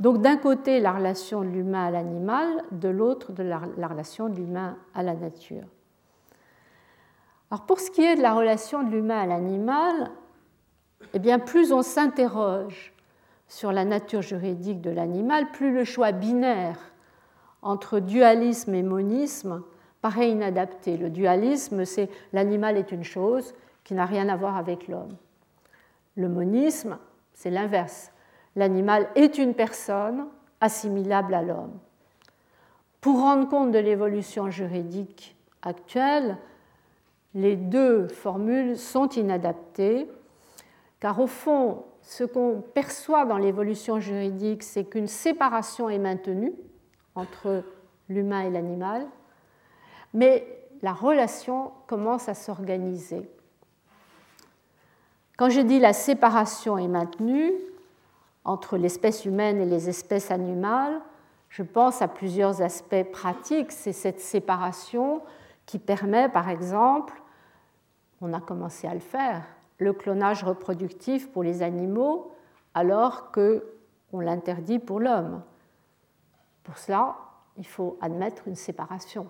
[0.00, 4.76] Donc d'un côté la relation de l'humain à l'animal, de l'autre la, relation de l'humain
[4.94, 5.64] à la nature.
[7.50, 10.10] Alors pour ce qui est de la relation de l'humain à l'animal,
[11.14, 12.92] eh bien plus on s'interroge
[13.48, 16.78] sur la nature juridique de l'animal, plus le choix binaire
[17.62, 19.62] entre dualisme et monisme
[20.00, 20.96] paraît inadapté.
[20.96, 25.16] Le dualisme, c'est l'animal est une chose qui n'a rien à voir avec l'homme.
[26.14, 26.98] Le monisme,
[27.32, 28.12] c'est l'inverse
[28.56, 30.26] l'animal est une personne
[30.60, 31.78] assimilable à l'homme.
[33.00, 36.36] Pour rendre compte de l'évolution juridique actuelle,
[37.34, 40.08] les deux formules sont inadaptées,
[40.98, 46.52] car au fond, ce qu'on perçoit dans l'évolution juridique, c'est qu'une séparation est maintenue
[47.14, 47.62] entre
[48.08, 49.06] l'humain et l'animal,
[50.14, 50.46] mais
[50.82, 53.28] la relation commence à s'organiser.
[55.36, 57.52] Quand je dis la séparation est maintenue,
[58.48, 61.02] entre l'espèce humaine et les espèces animales,
[61.50, 63.72] je pense à plusieurs aspects pratiques.
[63.72, 65.20] C'est cette séparation
[65.66, 67.22] qui permet, par exemple,
[68.22, 69.44] on a commencé à le faire,
[69.76, 72.32] le clonage reproductif pour les animaux
[72.72, 75.42] alors qu'on l'interdit pour l'homme.
[76.64, 77.16] Pour cela,
[77.58, 79.28] il faut admettre une séparation.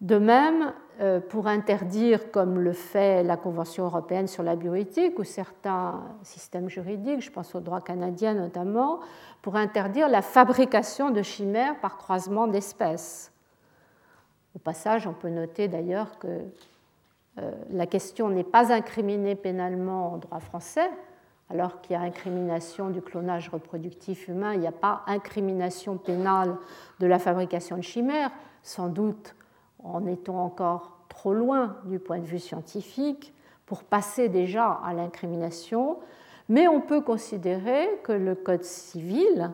[0.00, 5.24] De même, euh, pour interdire, comme le fait la Convention européenne sur la bioéthique ou
[5.24, 9.00] certains systèmes juridiques, je pense au droit canadien notamment,
[9.40, 13.32] pour interdire la fabrication de chimères par croisement d'espèces.
[14.54, 16.40] Au passage, on peut noter d'ailleurs que
[17.38, 20.90] euh, la question n'est pas incriminée pénalement en droit français,
[21.48, 26.56] alors qu'il y a incrimination du clonage reproductif humain, il n'y a pas incrimination pénale
[27.00, 28.30] de la fabrication de chimères,
[28.62, 29.34] sans doute
[29.92, 35.98] en étant encore trop loin du point de vue scientifique pour passer déjà à l'incrimination,
[36.48, 39.50] mais on peut considérer que le Code civil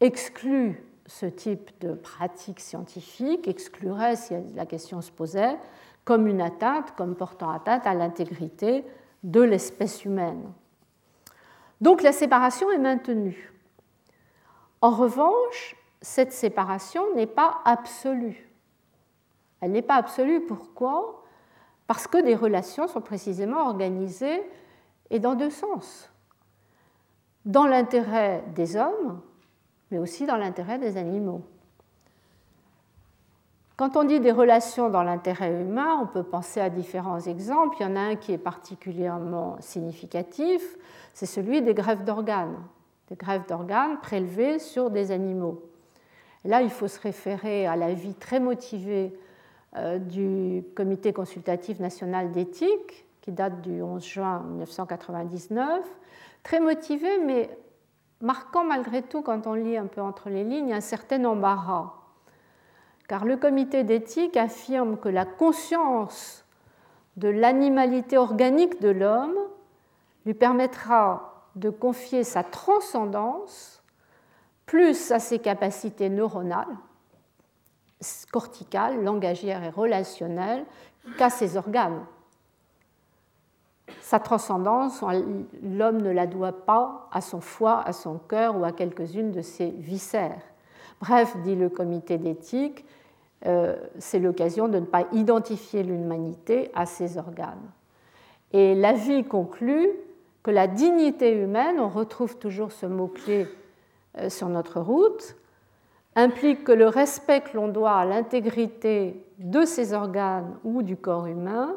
[0.00, 5.56] exclut ce type de pratique scientifique, exclurait, si la question se posait,
[6.04, 8.84] comme une atteinte, comme portant atteinte à l'intégrité
[9.22, 10.42] de l'espèce humaine.
[11.80, 13.52] Donc la séparation est maintenue.
[14.80, 18.47] En revanche, cette séparation n'est pas absolue.
[19.60, 20.40] Elle n'est pas absolue.
[20.40, 21.24] Pourquoi?
[21.86, 24.42] Parce que des relations sont précisément organisées
[25.10, 26.10] et dans deux sens.
[27.44, 29.20] Dans l'intérêt des hommes,
[29.90, 31.42] mais aussi dans l'intérêt des animaux.
[33.78, 37.76] Quand on dit des relations dans l'intérêt humain, on peut penser à différents exemples.
[37.78, 40.76] Il y en a un qui est particulièrement significatif,
[41.14, 42.56] c'est celui des greffes d'organes,
[43.08, 45.62] des greffes d'organes prélevées sur des animaux.
[46.44, 49.16] là, il faut se référer à la vie très motivée
[49.76, 55.84] du Comité consultatif national d'éthique, qui date du 11 juin 1999,
[56.42, 57.50] très motivé, mais
[58.20, 61.94] marquant malgré tout, quand on lit un peu entre les lignes, un certain embarras.
[63.08, 66.44] Car le comité d'éthique affirme que la conscience
[67.16, 69.36] de l'animalité organique de l'homme
[70.24, 73.82] lui permettra de confier sa transcendance
[74.66, 76.76] plus à ses capacités neuronales,
[78.30, 80.64] corticale, langagière et relationnelle
[81.16, 82.04] qu'à ses organes.
[84.00, 85.02] Sa transcendance,
[85.62, 89.42] l'homme ne la doit pas à son foie, à son cœur ou à quelques-unes de
[89.42, 90.42] ses viscères.
[91.00, 92.84] Bref, dit le comité d'éthique,
[93.46, 97.70] euh, c'est l'occasion de ne pas identifier l'humanité à ses organes.
[98.52, 99.90] Et l'avis conclut
[100.42, 103.46] que la dignité humaine, on retrouve toujours ce mot-clé
[104.18, 105.36] euh, sur notre route,
[106.16, 111.26] implique que le respect que l'on doit à l'intégrité de ses organes ou du corps
[111.26, 111.76] humain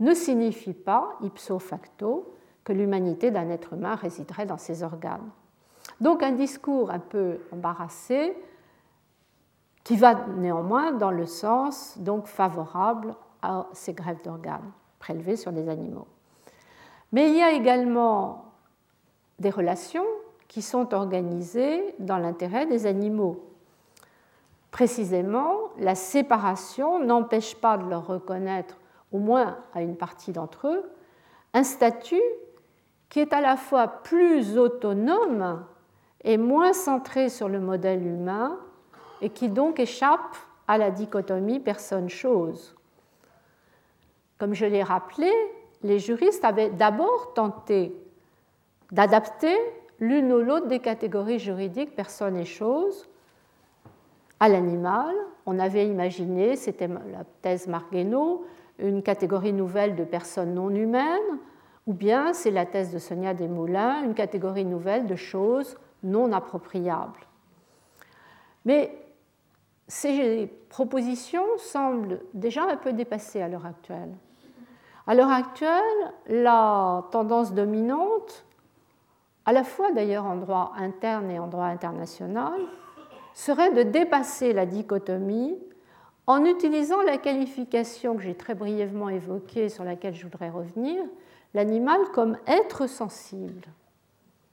[0.00, 5.30] ne signifie pas, ipso facto, que l'humanité d'un être humain résiderait dans ses organes.
[6.00, 8.36] Donc un discours un peu embarrassé
[9.84, 15.68] qui va néanmoins dans le sens donc favorable à ces greffes d'organes prélevées sur des
[15.68, 16.08] animaux.
[17.12, 18.52] Mais il y a également
[19.38, 20.04] des relations
[20.48, 23.44] qui sont organisées dans l'intérêt des animaux.
[24.76, 28.76] Précisément, la séparation n'empêche pas de leur reconnaître,
[29.10, 30.92] au moins à une partie d'entre eux,
[31.54, 32.20] un statut
[33.08, 35.64] qui est à la fois plus autonome
[36.24, 38.58] et moins centré sur le modèle humain
[39.22, 40.36] et qui donc échappe
[40.68, 42.76] à la dichotomie personne-chose.
[44.36, 45.32] Comme je l'ai rappelé,
[45.84, 47.96] les juristes avaient d'abord tenté
[48.92, 49.56] d'adapter
[50.00, 53.08] l'une ou l'autre des catégories juridiques personne et chose
[54.40, 55.14] à l'animal.
[55.46, 58.44] On avait imaginé, c'était la thèse Margueno,
[58.78, 61.38] une catégorie nouvelle de personnes non humaines,
[61.86, 67.26] ou bien c'est la thèse de Sonia Desmoulins, une catégorie nouvelle de choses non appropriables.
[68.64, 68.92] Mais
[69.88, 74.12] ces propositions semblent déjà un peu dépassées à l'heure actuelle.
[75.06, 78.44] À l'heure actuelle, la tendance dominante,
[79.44, 82.60] à la fois d'ailleurs en droit interne et en droit international,
[83.36, 85.58] serait de dépasser la dichotomie
[86.26, 91.04] en utilisant la qualification que j'ai très brièvement évoquée, sur laquelle je voudrais revenir,
[91.52, 93.68] l'animal comme être sensible.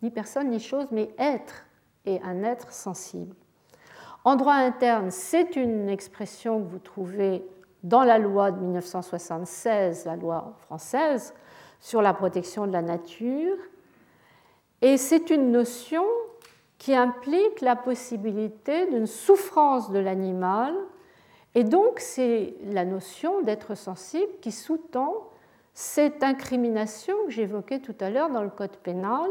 [0.02, 1.66] Ni personne ni chose, mais être
[2.06, 3.34] et un être sensible.
[4.26, 7.42] En droit interne, c'est une expression que vous trouvez
[7.84, 11.34] dans la loi de 1976, la loi française
[11.80, 13.56] sur la protection de la nature,
[14.82, 16.04] et c'est une notion
[16.84, 20.76] qui implique la possibilité d'une souffrance de l'animal,
[21.56, 25.30] et donc c'est la notion d'être sensible qui sous-tend
[25.74, 29.30] cette incrimination que j'évoquais tout à l'heure dans le Code pénal,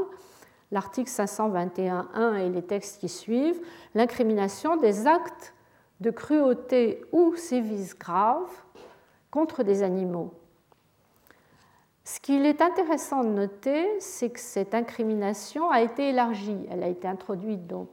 [0.70, 3.60] l'article 521.1 et les textes qui suivent,
[3.94, 5.52] l'incrimination des actes
[6.00, 8.48] de cruauté ou sévices graves
[9.30, 10.32] contre des animaux.
[12.04, 16.58] Ce qu'il est intéressant de noter, c'est que cette incrimination a été élargie.
[16.70, 17.88] Elle a été introduite donc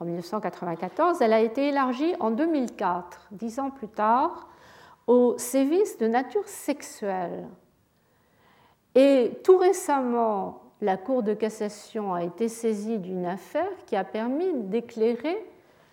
[0.00, 4.48] en 1994, elle a été élargie en 2004, dix ans plus tard,
[5.06, 7.46] aux sévices de nature sexuelle.
[8.94, 14.50] Et tout récemment, la Cour de cassation a été saisie d'une affaire qui a permis
[14.54, 15.36] d'éclairer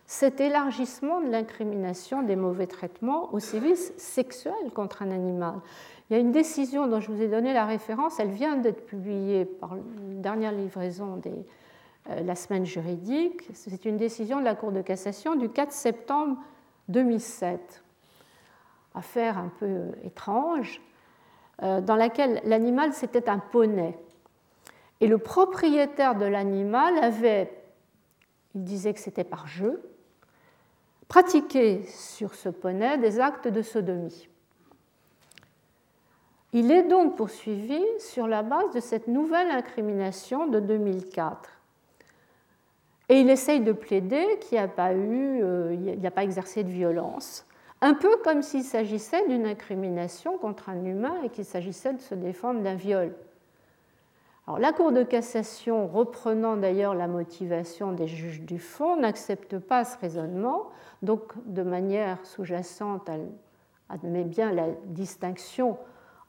[0.05, 5.55] cet élargissement de l'incrimination des mauvais traitements aux sévices sexuels contre un animal.
[6.09, 8.85] Il y a une décision dont je vous ai donné la référence, elle vient d'être
[8.85, 9.81] publiée par la
[10.13, 11.31] dernière livraison de
[12.09, 13.41] euh, la semaine juridique.
[13.53, 16.37] C'est une décision de la Cour de cassation du 4 septembre
[16.87, 17.83] 2007.
[18.95, 20.81] Affaire un peu euh, étrange,
[21.61, 23.97] euh, dans laquelle l'animal c'était un poney.
[25.01, 27.51] Et le propriétaire de l'animal avait,
[28.55, 29.81] il disait que c'était par jeu,
[31.09, 34.29] pratiqué sur ce poney des actes de sodomie.
[36.53, 41.49] Il est donc poursuivi sur la base de cette nouvelle incrimination de 2004.
[43.09, 47.45] Et il essaye de plaider qu'il n'a pas eu, euh, n'a pas exercé de violence,
[47.81, 52.15] un peu comme s'il s'agissait d'une incrimination contre un humain et qu'il s'agissait de se
[52.15, 53.13] défendre d'un viol.
[54.59, 59.97] La Cour de cassation, reprenant d'ailleurs la motivation des juges du fond, n'accepte pas ce
[59.97, 60.67] raisonnement,
[61.01, 63.27] donc de manière sous-jacente, elle
[63.89, 65.77] admet bien la distinction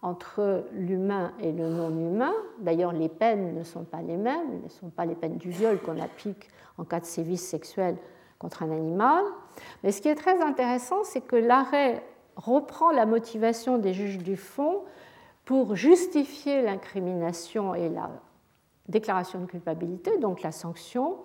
[0.02, 2.32] entre l'humain et le non-humain.
[2.60, 5.80] D'ailleurs, les peines ne sont pas les mêmes, ne sont pas les peines du viol
[5.80, 7.96] qu'on applique en cas de sévice sexuel
[8.38, 9.24] contre un animal.
[9.82, 12.04] Mais ce qui est très intéressant, c'est que l'arrêt
[12.36, 14.82] reprend la motivation des juges du fond
[15.44, 18.10] pour justifier l'incrimination et la
[18.86, 21.16] déclaration de culpabilité, donc la sanction,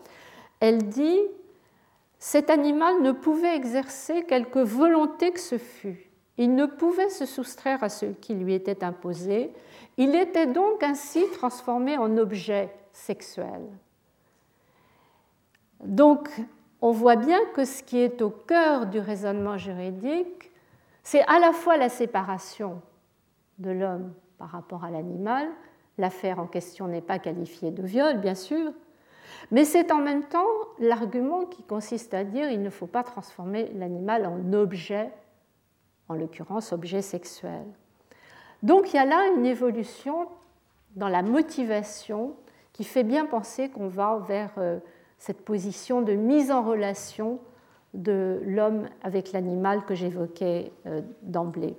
[0.60, 1.20] elle dit
[2.20, 6.10] cet animal ne pouvait exercer quelque volonté que ce fût.
[6.38, 9.52] Il ne pouvait se soustraire à ce qui lui était imposé.
[9.98, 13.62] Il était donc ainsi transformé en objet sexuel.
[15.84, 16.30] Donc,
[16.82, 20.52] on voit bien que ce qui est au cœur du raisonnement juridique,
[21.04, 22.82] c'est à la fois la séparation
[23.60, 25.48] de l'homme par rapport à l'animal.
[25.98, 28.72] L'affaire en question n'est pas qualifiée de viol, bien sûr,
[29.52, 30.48] Mais c'est en même temps
[30.80, 35.12] l'argument qui consiste à dire qu'il ne faut pas transformer l'animal en objet,
[36.10, 37.66] en l'occurrence objet sexuel.
[38.62, 40.28] Donc il y a là une évolution
[40.96, 42.36] dans la motivation
[42.72, 44.80] qui fait bien penser qu'on va vers euh,
[45.18, 47.40] cette position de mise en relation
[47.94, 51.76] de l'homme avec l'animal que j'évoquais euh, d'emblée.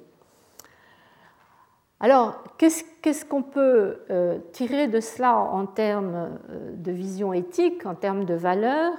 [2.01, 6.39] Alors, qu'est-ce qu'on peut euh, tirer de cela en termes
[6.77, 8.95] de vision éthique, en termes de valeurs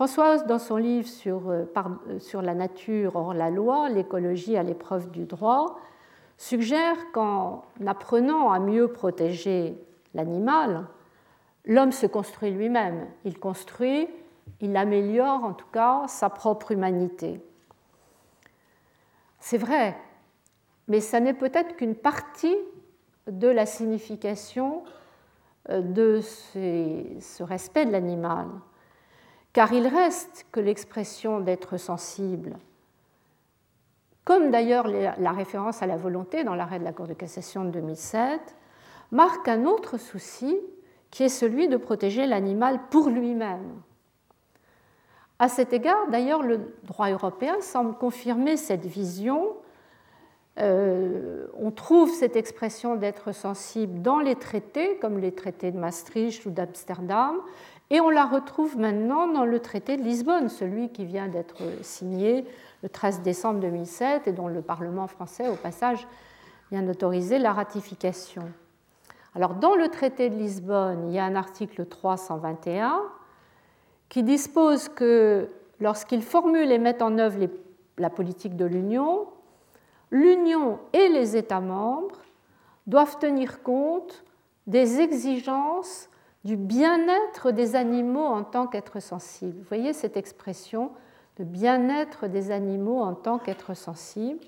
[0.00, 1.52] Françoise, dans son livre sur,
[2.20, 5.78] sur la nature hors la loi, l'écologie à l'épreuve du droit,
[6.38, 9.76] suggère qu'en apprenant à mieux protéger
[10.14, 10.86] l'animal,
[11.66, 13.08] l'homme se construit lui-même.
[13.26, 14.08] Il construit,
[14.62, 17.38] il améliore en tout cas sa propre humanité.
[19.38, 19.98] C'est vrai,
[20.88, 22.56] mais ça n'est peut-être qu'une partie
[23.26, 24.82] de la signification
[25.68, 28.46] euh, de ce respect de l'animal,
[29.52, 32.56] car il reste que l'expression d'être sensible
[34.30, 37.70] comme d'ailleurs la référence à la volonté dans l'arrêt de la Cour de cassation de
[37.70, 38.54] 2007,
[39.10, 40.56] marque un autre souci
[41.10, 43.80] qui est celui de protéger l'animal pour lui-même.
[45.40, 49.56] À cet égard, d'ailleurs, le droit européen semble confirmer cette vision.
[50.60, 56.46] Euh, on trouve cette expression d'être sensible dans les traités, comme les traités de Maastricht
[56.46, 57.36] ou d'Amsterdam,
[57.90, 62.46] et on la retrouve maintenant dans le traité de Lisbonne, celui qui vient d'être signé
[62.82, 66.06] le 13 décembre 2007 et dont le Parlement français, au passage,
[66.70, 68.44] vient d'autoriser la ratification.
[69.34, 73.00] Alors, dans le traité de Lisbonne, il y a un article 321
[74.08, 75.48] qui dispose que
[75.80, 77.48] lorsqu'il formule et met en œuvre
[77.98, 79.26] la politique de l'Union,
[80.10, 82.18] l'Union et les États membres
[82.86, 84.24] doivent tenir compte
[84.66, 86.09] des exigences
[86.44, 89.58] du bien-être des animaux en tant qu'êtres sensibles.
[89.58, 90.90] Vous voyez cette expression
[91.38, 94.46] de bien-être des animaux en tant qu'êtres sensibles,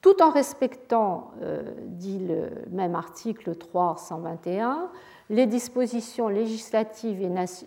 [0.00, 4.90] tout en respectant, euh, dit le même article 321,
[5.30, 7.20] les dispositions législatives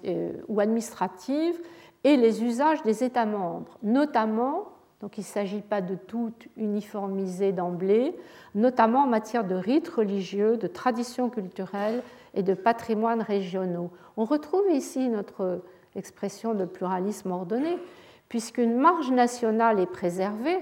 [0.06, 1.58] euh, ou administratives
[2.04, 4.66] et les usages des États membres, notamment,
[5.02, 8.16] donc il ne s'agit pas de tout uniformiser d'emblée,
[8.54, 12.04] notamment en matière de rites religieux, de traditions culturelles
[12.36, 13.92] et de patrimoines régionaux.
[14.18, 15.62] On retrouve ici notre
[15.96, 17.78] expression de pluralisme ordonné,
[18.30, 20.60] puisqu'une marge nationale est préservée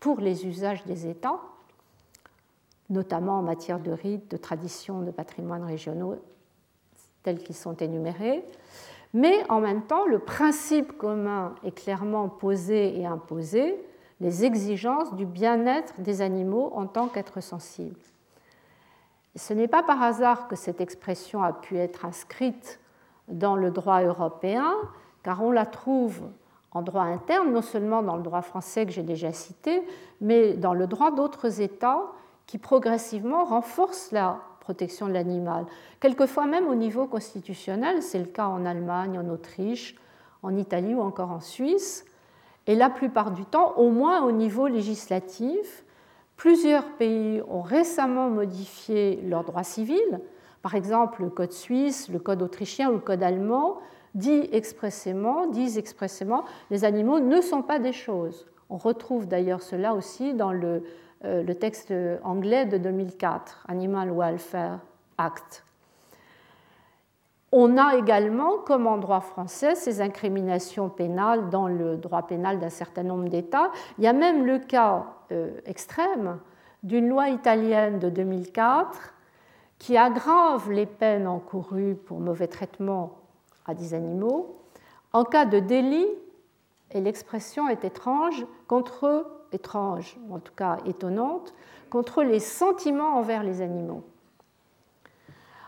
[0.00, 1.40] pour les usages des États,
[2.88, 6.16] notamment en matière de rites, de traditions, de patrimoine régionaux
[7.22, 8.44] tels qu'ils sont énumérés,
[9.12, 13.74] mais en même temps, le principe commun est clairement posé et imposé,
[14.20, 17.98] les exigences du bien-être des animaux en tant qu'êtres sensibles.
[19.36, 22.80] Ce n'est pas par hasard que cette expression a pu être inscrite
[23.28, 24.72] dans le droit européen,
[25.22, 26.22] car on la trouve
[26.72, 29.82] en droit interne, non seulement dans le droit français que j'ai déjà cité,
[30.20, 32.02] mais dans le droit d'autres États
[32.46, 35.66] qui progressivement renforcent la protection de l'animal.
[36.00, 39.96] Quelquefois même au niveau constitutionnel, c'est le cas en Allemagne, en Autriche,
[40.42, 42.04] en Italie ou encore en Suisse,
[42.66, 45.84] et la plupart du temps, au moins au niveau législatif,
[46.36, 50.20] plusieurs pays ont récemment modifié leur droit civil,
[50.62, 53.78] par exemple le code suisse, le code autrichien ou le code allemand,
[54.14, 58.46] dit expressément, disent expressément, les animaux ne sont pas des choses.
[58.70, 60.82] On retrouve d'ailleurs cela aussi dans le,
[61.24, 61.92] euh, le texte
[62.24, 64.80] anglais de 2004, Animal Welfare
[65.18, 65.65] Act.
[67.52, 72.70] On a également, comme en droit français, ces incriminations pénales dans le droit pénal d'un
[72.70, 73.70] certain nombre d'États.
[73.98, 76.38] Il y a même le cas euh, extrême
[76.82, 79.14] d'une loi italienne de 2004
[79.78, 83.18] qui aggrave les peines encourues pour mauvais traitement
[83.66, 84.56] à des animaux,
[85.12, 86.06] en cas de délit,
[86.92, 91.54] et l'expression est étrange, en tout cas étonnante,
[91.90, 94.04] contre les sentiments envers les animaux.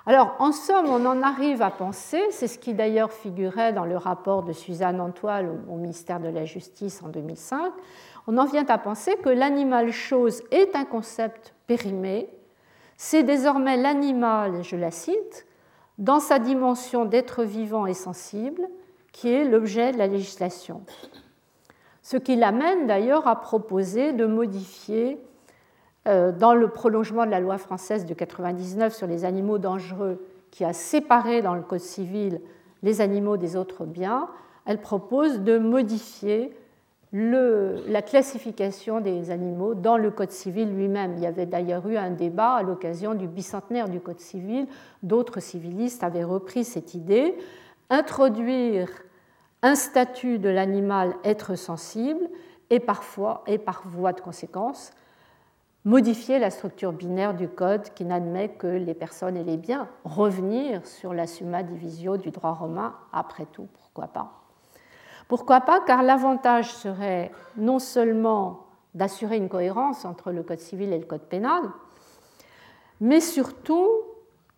[0.08, 3.98] Alors, en somme, on en arrive à penser, c'est ce qui d'ailleurs figurait dans le
[3.98, 7.70] rapport de Suzanne Antoine au ministère de la Justice en 2005,
[8.26, 12.30] on en vient à penser que l'animal chose est un concept périmé,
[12.96, 15.46] c'est désormais l'animal, je la cite,
[15.98, 18.66] dans sa dimension d'être vivant et sensible,
[19.12, 20.80] qui est l'objet de la législation.
[22.00, 25.18] Ce qui l'amène d'ailleurs à proposer de modifier,
[26.08, 30.72] dans le prolongement de la loi française de 1999 sur les animaux dangereux, qui a
[30.72, 32.40] séparé dans le Code civil
[32.82, 34.28] les animaux des autres biens,
[34.66, 36.54] elle propose de modifier
[37.12, 41.14] la classification des animaux dans le Code civil lui-même.
[41.16, 44.66] Il y avait d'ailleurs eu un débat à l'occasion du bicentenaire du Code civil.
[45.02, 47.36] D'autres civilistes avaient repris cette idée.
[47.90, 48.90] introduire
[49.62, 52.28] un statut de l'animal être sensible
[52.68, 54.92] et parfois, et par voie de conséquence,
[55.84, 60.86] modifier la structure binaire du code qui n'admet que les personnes et les biens, revenir
[60.86, 64.32] sur la summa divisio du droit romain, après tout, pourquoi pas.
[65.28, 70.98] Pourquoi pas Car l'avantage serait non seulement d'assurer une cohérence entre le code civil et
[70.98, 71.62] le code pénal,
[73.00, 73.88] mais surtout,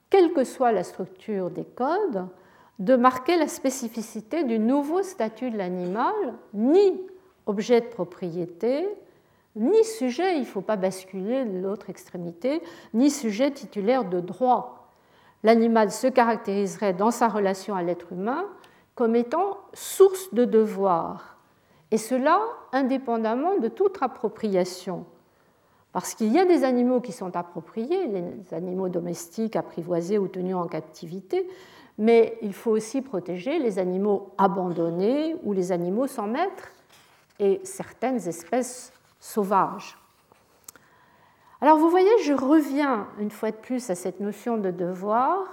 [0.08, 2.26] quelle que soit la structure des codes,
[2.78, 6.14] de marquer la spécificité du nouveau statut de l'animal,
[6.54, 7.00] ni
[7.46, 8.88] objet de propriété,
[9.56, 12.62] ni sujet, il ne faut pas basculer de l'autre extrémité,
[12.94, 14.92] ni sujet titulaire de droit.
[15.42, 18.44] L'animal se caractériserait dans sa relation à l'être humain
[18.94, 21.38] comme étant source de devoir,
[21.90, 22.40] et cela
[22.72, 25.06] indépendamment de toute appropriation.
[25.92, 30.54] Parce qu'il y a des animaux qui sont appropriés, les animaux domestiques apprivoisés ou tenus
[30.54, 31.48] en captivité,
[31.98, 36.72] mais il faut aussi protéger les animaux abandonnés ou les animaux sans maître
[37.38, 39.96] et certaines espèces sauvages.
[41.60, 45.44] Alors vous voyez, je reviens une fois de plus à cette notion de devoir,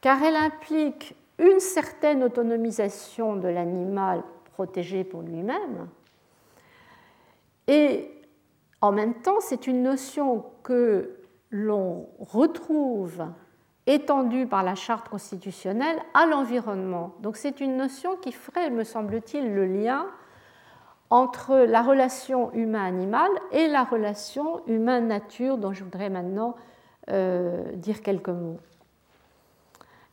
[0.00, 4.22] car elle implique une certaine autonomisation de l'animal
[4.52, 5.88] protégé pour lui-même,
[7.66, 8.10] et
[8.80, 11.18] en même temps, c'est une notion que
[11.50, 13.24] l'on retrouve
[13.86, 17.14] étendue par la charte constitutionnelle à l'environnement.
[17.20, 20.06] Donc c'est une notion qui ferait, me semble-t-il, le lien
[21.10, 26.56] entre la relation humain-animal et la relation humain-nature dont je voudrais maintenant
[27.10, 28.58] euh, dire quelques mots.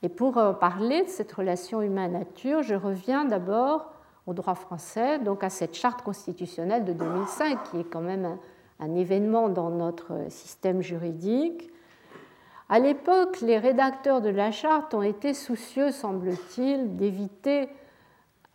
[0.04, 3.92] Et pour euh, parler de cette relation humain-nature, je reviens d'abord
[4.28, 8.38] au droit français, donc à cette charte constitutionnelle de 2005 qui est quand même
[8.80, 11.72] un événement dans notre système juridique.
[12.70, 17.70] À l'époque, les rédacteurs de la charte ont été soucieux, semble-t-il, d'éviter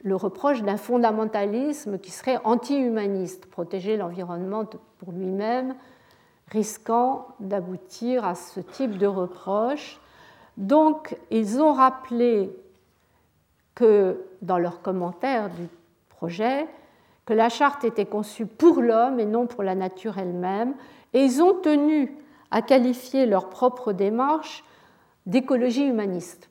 [0.04, 4.64] le reproche d'un fondamentalisme qui serait anti-humaniste, protéger l'environnement
[4.98, 5.74] pour lui-même,
[6.48, 10.00] risquant d'aboutir à ce type de reproche.
[10.56, 12.50] Donc, ils ont rappelé
[13.74, 15.68] que, dans leurs commentaires du
[16.08, 16.66] projet,
[17.26, 20.74] que la charte était conçue pour l'homme et non pour la nature elle-même,
[21.12, 22.16] et ils ont tenu
[22.50, 24.64] à qualifier leur propre démarche
[25.26, 26.48] d'écologie humaniste,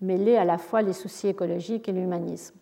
[0.00, 2.54] mêler à la fois les soucis écologiques et l'humanisme.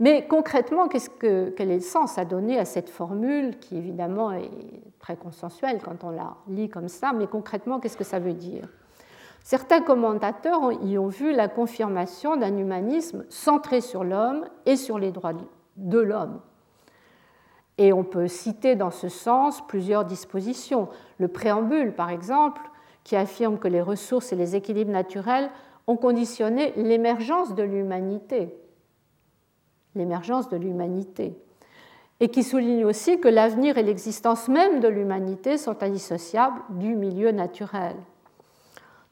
[0.00, 4.50] Mais concrètement, que, quel est le sens à donner à cette formule qui évidemment est
[4.98, 8.68] très consensuelle quand on la lit comme ça, mais concrètement, qu'est-ce que ça veut dire?
[9.44, 15.10] Certains commentateurs y ont vu la confirmation d'un humanisme centré sur l'homme et sur les
[15.10, 15.34] droits
[15.76, 16.40] de l'homme.
[17.78, 20.88] Et on peut citer dans ce sens plusieurs dispositions.
[21.18, 22.60] Le préambule, par exemple,
[23.02, 25.50] qui affirme que les ressources et les équilibres naturels
[25.86, 28.54] ont conditionné l'émergence de l'humanité.
[29.94, 31.36] L'émergence de l'humanité.
[32.20, 37.32] Et qui souligne aussi que l'avenir et l'existence même de l'humanité sont indissociables du milieu
[37.32, 37.96] naturel.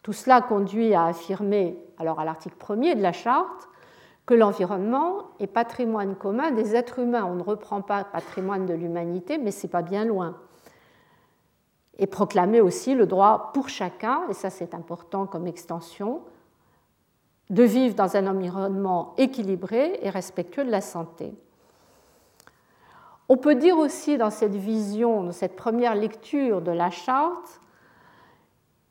[0.02, 3.68] Tout cela conduit à affirmer, alors à l'article 1er de la charte,
[4.26, 7.24] que l'environnement est patrimoine commun des êtres humains.
[7.24, 10.36] On ne reprend pas patrimoine de l'humanité, mais c'est pas bien loin.
[11.98, 16.22] Et proclamer aussi le droit pour chacun, et ça c'est important comme extension,
[17.50, 21.34] de vivre dans un environnement équilibré et respectueux de la santé.
[23.28, 27.60] On peut dire aussi dans cette vision, dans cette première lecture de la charte,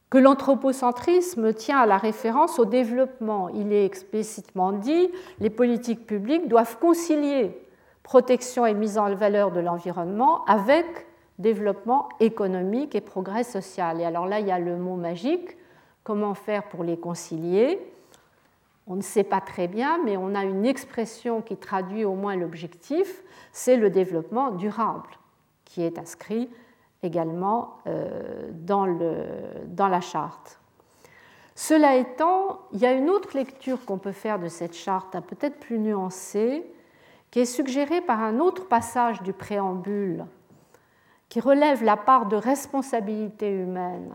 [0.09, 3.49] que l'anthropocentrisme tient à la référence au développement.
[3.49, 7.65] Il est explicitement dit, les politiques publiques doivent concilier
[8.03, 10.85] protection et mise en valeur de l'environnement avec
[11.37, 14.01] développement économique et progrès social.
[14.01, 15.57] Et alors là, il y a le mot magique,
[16.03, 17.79] comment faire pour les concilier
[18.89, 22.35] On ne sait pas très bien, mais on a une expression qui traduit au moins
[22.35, 25.11] l'objectif, c'est le développement durable,
[25.63, 26.49] qui est inscrit
[27.03, 29.25] également euh, dans, le,
[29.67, 30.59] dans la charte.
[31.53, 35.59] Cela étant, il y a une autre lecture qu'on peut faire de cette charte, peut-être
[35.59, 36.65] plus nuancée,
[37.29, 40.25] qui est suggérée par un autre passage du préambule,
[41.27, 44.13] qui relève la part de responsabilité humaine,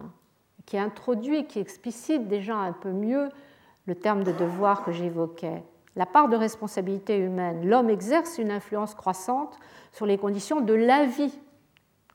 [0.66, 3.28] qui introduit, qui explicite déjà un peu mieux
[3.86, 5.62] le terme de devoir que j'évoquais.
[5.96, 7.68] La part de responsabilité humaine.
[7.68, 9.58] L'homme exerce une influence croissante
[9.92, 11.38] sur les conditions de la vie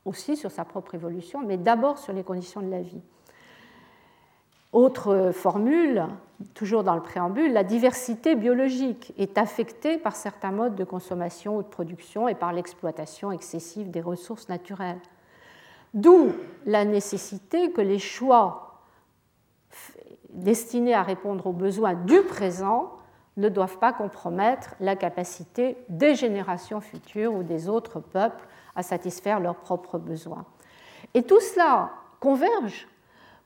[0.06, 3.02] aussi sur sa propre évolution, mais d'abord sur les conditions de la vie.
[4.72, 6.06] Autre formule,
[6.54, 11.64] toujours dans le préambule, la diversité biologique est affectée par certains modes de consommation ou
[11.64, 15.00] de production et par l'exploitation excessive des ressources naturelles.
[15.96, 16.34] D'où
[16.68, 18.69] la nécessité que les choix
[20.40, 22.92] destinés à répondre aux besoins du présent
[23.38, 29.40] ne doivent pas compromettre la capacité des générations futures ou des autres peuples à satisfaire
[29.40, 30.46] leurs propres besoins.
[31.14, 32.88] Et tout cela converge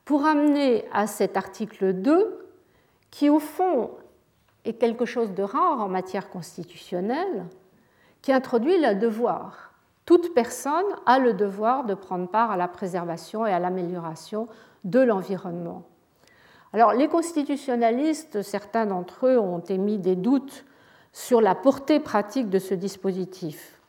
[0.06, 2.48] pour amener à cet article 2
[3.12, 3.92] qui, au fond,
[4.66, 7.46] est quelque chose de rare en matière constitutionnelle,
[8.22, 9.74] qui introduit le devoir.
[10.06, 14.48] Toute personne a le devoir de prendre part à la préservation et à l'amélioration
[14.84, 15.84] de l'environnement.
[16.74, 20.66] Alors, les constitutionnalistes, certains d'entre eux ont émis des doutes
[21.12, 23.80] sur la portée pratique de ce dispositif.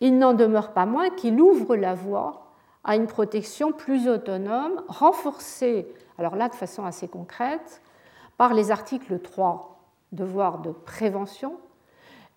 [0.00, 2.50] Il n'en demeure pas moins qu'il ouvre la voie
[2.82, 5.86] à une protection plus autonome, renforcée,
[6.18, 7.80] alors là de façon assez concrète,
[8.36, 9.78] par les articles 3,
[10.10, 11.54] devoir de prévention,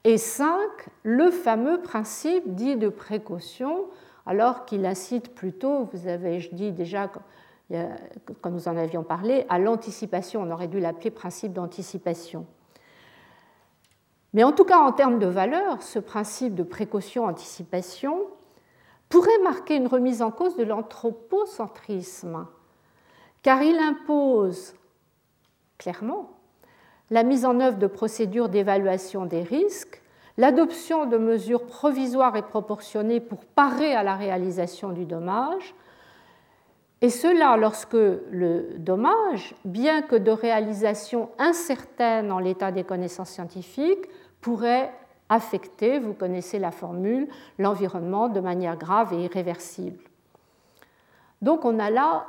[0.04, 0.56] et 5,
[1.02, 3.86] le fameux principe dit de précaution,
[4.28, 7.10] alors qu'il incite plutôt, vous avez dit déjà
[7.70, 10.42] quand nous en avions parlé, à l'anticipation.
[10.42, 12.46] On aurait dû l'appeler principe d'anticipation.
[14.34, 18.28] Mais en tout cas, en termes de valeur, ce principe de précaution-anticipation
[19.10, 22.46] pourrait marquer une remise en cause de l'anthropocentrisme,
[23.42, 24.76] car il impose
[25.78, 26.32] clairement
[27.10, 30.02] la mise en œuvre de procédures d'évaluation des risques,
[30.36, 35.74] l'adoption de mesures provisoires et proportionnées pour parer à la réalisation du dommage,
[37.02, 44.08] et cela lorsque le dommage, bien que de réalisation incertaine en l'état des connaissances scientifiques,
[44.42, 44.92] pourrait
[45.30, 47.28] affecter, vous connaissez la formule,
[47.60, 50.04] l'environnement de manière grave et irréversible.
[51.42, 52.28] Donc on a là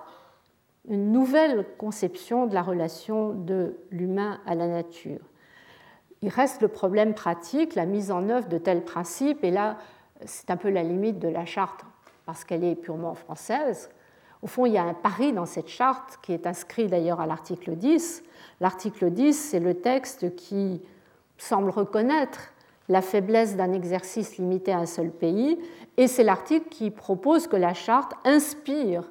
[0.88, 5.20] une nouvelle conception de la relation de l'humain à la nature.
[6.22, 9.78] Il reste le problème pratique, la mise en œuvre de tels principes, et là
[10.24, 11.84] c'est un peu la limite de la charte
[12.26, 13.90] parce qu'elle est purement française.
[14.43, 17.26] Au fond, il y a un pari dans cette charte qui est inscrit d'ailleurs à
[17.26, 18.22] l'article 10.
[18.61, 20.80] L'article 10, c'est le texte qui
[21.36, 22.53] semble reconnaître
[22.89, 25.59] la faiblesse d'un exercice limité à un seul pays,
[25.97, 29.03] et c'est l'article qui propose que la charte inspire,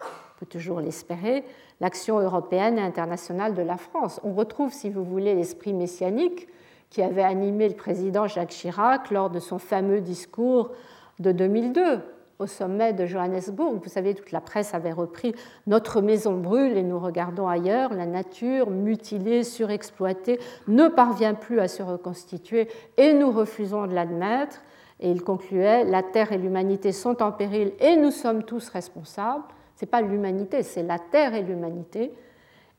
[0.00, 1.44] on peut toujours l'espérer,
[1.80, 4.20] l'action européenne et internationale de la France.
[4.22, 6.46] On retrouve, si vous voulez, l'esprit messianique
[6.88, 10.70] qui avait animé le président Jacques Chirac lors de son fameux discours
[11.18, 12.00] de 2002
[12.40, 13.78] au sommet de Johannesburg.
[13.82, 15.34] Vous savez, toute la presse avait repris
[15.66, 17.92] Notre maison brûle et nous regardons ailleurs.
[17.92, 24.62] La nature, mutilée, surexploitée, ne parvient plus à se reconstituer et nous refusons de l'admettre.
[25.00, 29.44] Et il concluait La terre et l'humanité sont en péril et nous sommes tous responsables.
[29.76, 32.12] Ce n'est pas l'humanité, c'est la terre et l'humanité.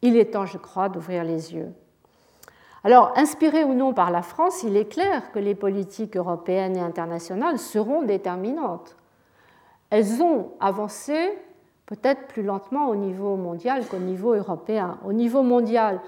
[0.02, 1.72] Il est temps, je crois, d'ouvrir les yeux.
[2.84, 6.82] Alors, inspiré ou non par la France, il est clair que les politiques européennes et
[6.82, 8.96] internationales seront déterminantes
[9.92, 11.38] elles ont avancé
[11.86, 14.98] peut-être plus lentement au niveau mondial qu'au niveau européen.
[15.06, 16.00] Au niveau mondial,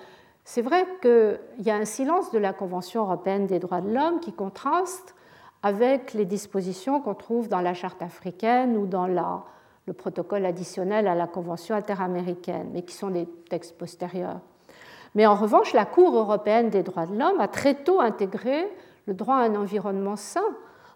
[0.45, 4.19] c'est vrai qu'il y a un silence de la Convention européenne des droits de l'homme
[4.21, 5.13] qui contraste
[5.61, 11.15] avec les dispositions qu'on trouve dans la Charte africaine ou dans le protocole additionnel à
[11.15, 14.39] la Convention interaméricaine, mais qui sont des textes postérieurs.
[15.15, 18.65] Mais en revanche, la Cour européenne des droits de l'homme a très tôt intégré
[19.07, 20.41] le droit à un environnement sain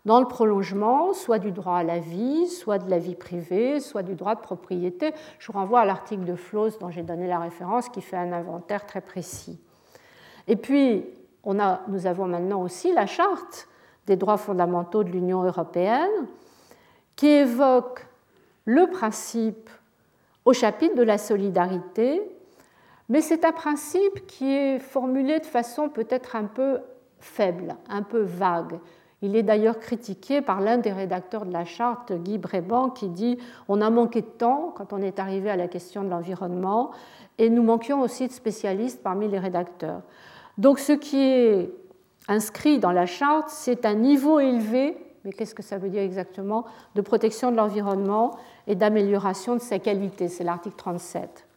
[0.07, 4.03] dans le prolongement soit du droit à la vie, soit de la vie privée, soit
[4.03, 5.13] du droit de propriété.
[5.37, 8.31] Je vous renvoie à l'article de Floss dont j'ai donné la référence qui fait un
[8.31, 9.59] inventaire très précis.
[10.47, 11.05] Et puis,
[11.43, 13.67] nous avons maintenant aussi la charte
[14.05, 16.27] des droits fondamentaux de l'Union européenne
[17.17, 18.07] qui évoque
[18.63, 19.69] le principe
[20.45, 22.21] au chapitre de la solidarité,
[23.09, 26.79] mais c'est un principe qui est formulé de façon peut-être un peu
[27.19, 28.79] faible, un peu vague.
[29.22, 33.38] Il est d'ailleurs critiqué par l'un des rédacteurs de la charte, Guy Bréban, qui dit
[33.68, 36.91] On a manqué de temps quand on est arrivé à la question de l'environnement,
[37.39, 40.01] et nous manquions aussi de spécialistes parmi les rédacteurs.
[40.57, 41.72] Donc ce qui est
[42.28, 46.65] inscrit dans la charte, c'est un niveau élevé, mais qu'est-ce que ça veut dire exactement,
[46.95, 48.38] de protection de l'environnement
[48.68, 50.28] et d'amélioration de sa qualité.
[50.28, 51.47] C'est l'article 37.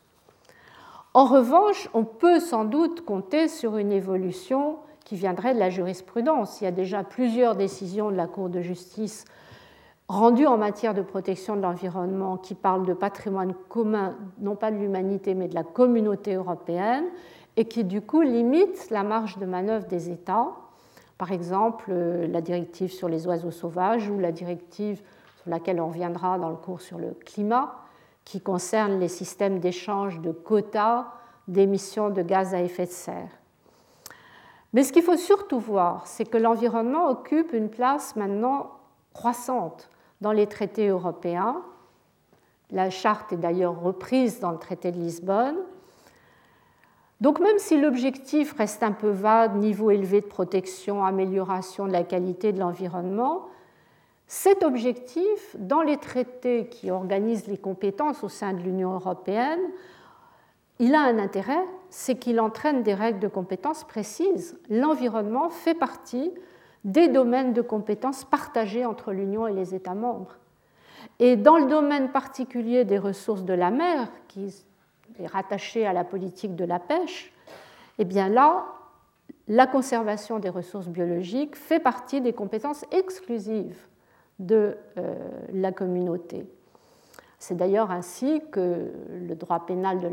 [1.13, 4.77] En revanche, on peut sans doute compter sur une évolution
[5.11, 6.61] qui viendrait de la jurisprudence.
[6.61, 9.25] Il y a déjà plusieurs décisions de la Cour de justice
[10.07, 14.77] rendues en matière de protection de l'environnement qui parlent de patrimoine commun, non pas de
[14.77, 17.07] l'humanité, mais de la communauté européenne,
[17.57, 20.47] et qui du coup limitent la marge de manœuvre des États.
[21.19, 25.03] Par exemple, euh, la directive sur les oiseaux sauvages ou la directive
[25.43, 27.75] sur laquelle on reviendra dans le cours sur le climat,
[28.25, 31.07] qui concerne les systèmes d'échange de quotas
[31.49, 33.40] d'émissions de gaz à effet de serre.
[34.73, 38.71] Mais ce qu'il faut surtout voir, c'est que l'environnement occupe une place maintenant
[39.13, 39.91] croissante
[40.21, 41.63] dans les traités européens.
[42.71, 45.57] La charte est d'ailleurs reprise dans le traité de Lisbonne.
[47.21, 52.05] Donc même si l'objectif reste un peu vague, niveau élevé de protection, amélioration de la
[52.05, 53.47] qualité de l'environnement,
[54.27, 59.61] cet objectif, dans les traités qui organisent les compétences au sein de l'Union européenne,
[60.79, 64.59] il a un intérêt, c'est qu'il entraîne des règles de compétences précises.
[64.71, 66.33] L'environnement fait partie
[66.85, 70.39] des domaines de compétences partagés entre l'Union et les États membres.
[71.19, 74.65] Et dans le domaine particulier des ressources de la mer, qui
[75.19, 77.33] est rattaché à la politique de la pêche,
[77.99, 78.65] eh bien là,
[79.49, 83.87] la conservation des ressources biologiques fait partie des compétences exclusives
[84.39, 85.15] de euh,
[85.53, 86.47] la communauté.
[87.39, 90.09] C'est d'ailleurs ainsi que le droit pénal de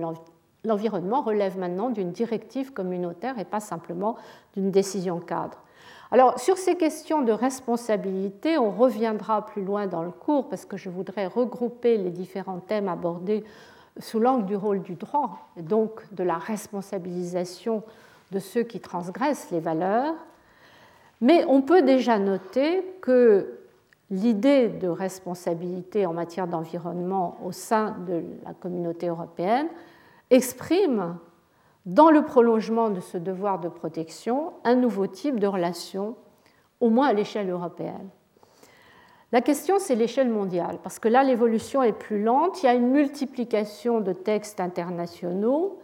[0.68, 4.16] l'environnement relève maintenant d'une directive communautaire et pas simplement
[4.56, 5.58] d'une décision cadre.
[6.12, 10.78] Alors, sur ces questions de responsabilité, on reviendra plus loin dans le cours parce que
[10.78, 13.44] je voudrais regrouper les différents thèmes abordés
[14.00, 17.84] sous l'angle du rôle du droit, et donc de la responsabilisation
[18.32, 20.14] de ceux qui transgressent les valeurs.
[21.20, 23.58] Mais on peut déjà noter que
[24.12, 29.68] l'idée de responsabilité en matière d'environnement au sein de la communauté européenne
[30.30, 31.18] exprime
[31.86, 36.16] dans le prolongement de ce devoir de protection, un nouveau type de relation,
[36.80, 38.10] au moins à l'échelle européenne.
[39.32, 42.74] La question, c'est l'échelle mondiale, parce que là, l'évolution est plus lente, il y a
[42.74, 45.80] une multiplication de textes internationaux,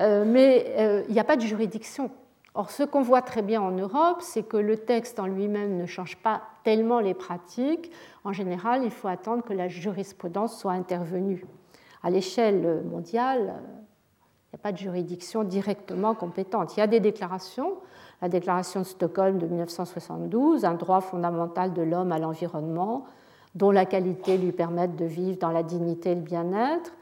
[0.00, 2.10] euh, mais euh, il n'y a pas de juridiction.
[2.54, 5.86] Or, ce qu'on voit très bien en Europe, c'est que le texte en lui-même ne
[5.86, 7.90] change pas tellement les pratiques.
[8.22, 11.44] En général, il faut attendre que la jurisprudence soit intervenue.
[12.04, 13.54] À l'échelle mondiale,
[14.54, 16.76] n'y a pas de juridiction directement compétente.
[16.76, 17.74] Il y a des déclarations.
[18.22, 23.04] La déclaration de Stockholm de 1972, un droit fondamental de l'homme à l'environnement,
[23.54, 26.92] dont la qualité lui permette de vivre dans la dignité et le bien-être.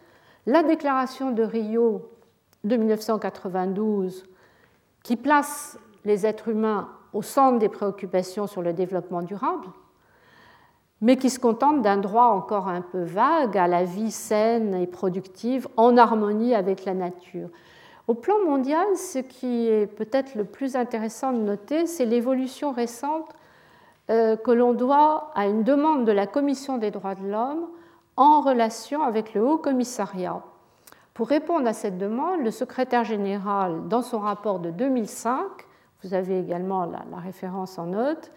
[0.47, 2.09] La déclaration de Rio
[2.65, 4.25] de 1992,
[5.03, 9.69] qui place les êtres humains au centre des préoccupations sur le développement durable
[11.03, 14.87] mais qui se contente d'un droit encore un peu vague à la vie saine et
[14.87, 17.49] productive en harmonie avec la nature.
[18.07, 23.29] Au plan mondial, ce qui est peut-être le plus intéressant de noter, c'est l'évolution récente
[24.11, 27.69] euh, que l'on doit à une demande de la Commission des droits de l'homme
[28.17, 30.41] en relation avec le Haut Commissariat.
[31.15, 35.41] Pour répondre à cette demande, le secrétaire général, dans son rapport de 2005,
[36.05, 38.31] vous avez également la, la référence en note,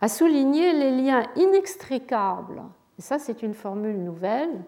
[0.00, 2.62] a souligné les liens inextricables,
[2.98, 4.64] et ça c'est une formule nouvelle,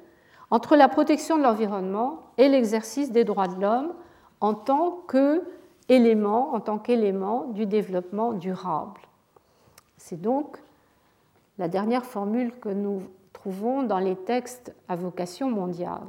[0.51, 3.93] entre la protection de l'environnement et l'exercice des droits de l'homme
[4.41, 9.01] en tant qu'élément, en tant qu'élément du développement durable.
[9.97, 10.59] C'est donc
[11.59, 13.03] la dernière formule que nous
[13.33, 16.07] trouvons dans les textes à vocation mondiale.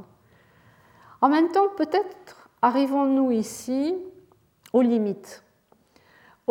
[1.22, 3.96] En même temps, peut-être arrivons-nous ici
[4.74, 5.44] aux limites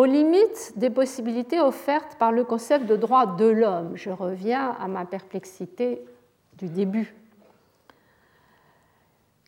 [0.00, 3.92] aux limites des possibilités offertes par le concept de droit de l'homme.
[3.96, 6.02] Je reviens à ma perplexité
[6.56, 7.14] du début.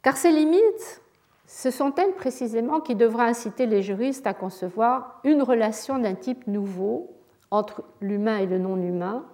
[0.03, 1.01] Car ces limites,
[1.47, 6.47] ce sont elles précisément qui devraient inciter les juristes à concevoir une relation d'un type
[6.47, 7.17] nouveau
[7.51, 9.25] entre l'humain et le non-humain,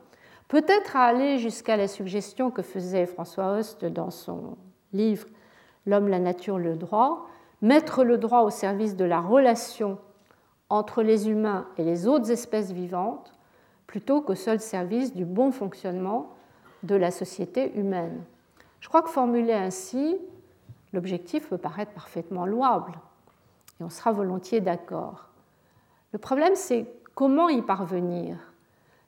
[0.46, 4.56] peut-être à aller jusqu'à la suggestion que faisait François Host dans son
[4.92, 5.26] livre
[5.84, 7.26] L'homme, la nature, le droit,
[7.60, 9.98] mettre le droit au service de la relation
[10.70, 13.32] entre les humains et les autres espèces vivantes
[13.86, 16.30] plutôt qu'au seul service du bon fonctionnement
[16.82, 18.22] de la société humaine.
[18.80, 20.18] Je crois que formulé ainsi,
[20.92, 22.92] l'objectif peut paraître parfaitement louable
[23.80, 25.28] et on sera volontiers d'accord.
[26.12, 28.36] Le problème, c'est comment y parvenir,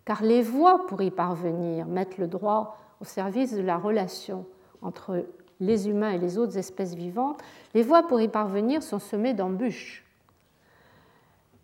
[0.05, 4.47] car les voies pour y parvenir mettent le droit au service de la relation
[4.83, 5.25] entre
[5.61, 7.41] les humains et les autres espèces vivantes.
[7.75, 10.05] Les voies pour y parvenir sont semées d'embûches.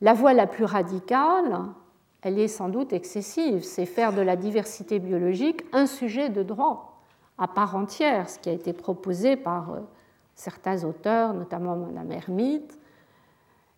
[0.01, 1.59] La voie la plus radicale,
[2.23, 6.97] elle est sans doute excessive, c'est faire de la diversité biologique un sujet de droit
[7.39, 9.81] à part entière, ce qui a été proposé par euh,
[10.35, 12.79] certains auteurs, notamment Mme Hermite,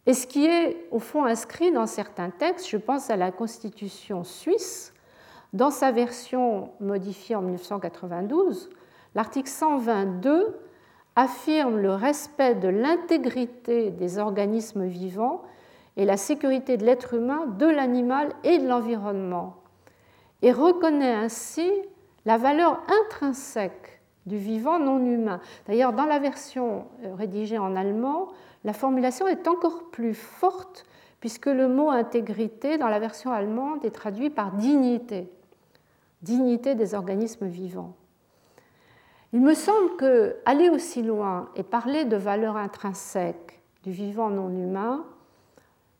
[0.07, 4.25] et ce qui est au fond inscrit dans certains textes, je pense à la Constitution
[4.25, 4.95] suisse,
[5.53, 8.71] dans sa version modifiée en 1992,
[9.14, 10.57] l'article 122
[11.16, 15.43] affirme le respect de l'intégrité des organismes vivants
[15.99, 19.57] et la sécurité de l'être humain, de l'animal et de l'environnement,
[20.41, 21.71] et reconnaît ainsi
[22.25, 25.41] la valeur intrinsèque du vivant non humain.
[25.67, 28.29] D'ailleurs, dans la version euh, rédigée en allemand,
[28.65, 30.87] la formulation est encore plus forte
[31.21, 35.29] puisque le mot intégrité dans la version allemande est traduit par dignité,
[36.23, 37.95] dignité des organismes vivants.
[39.33, 44.51] Il me semble que aller aussi loin et parler de valeur intrinsèque du vivant non
[44.51, 45.05] humain,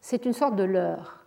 [0.01, 1.25] c'est une sorte de leurre.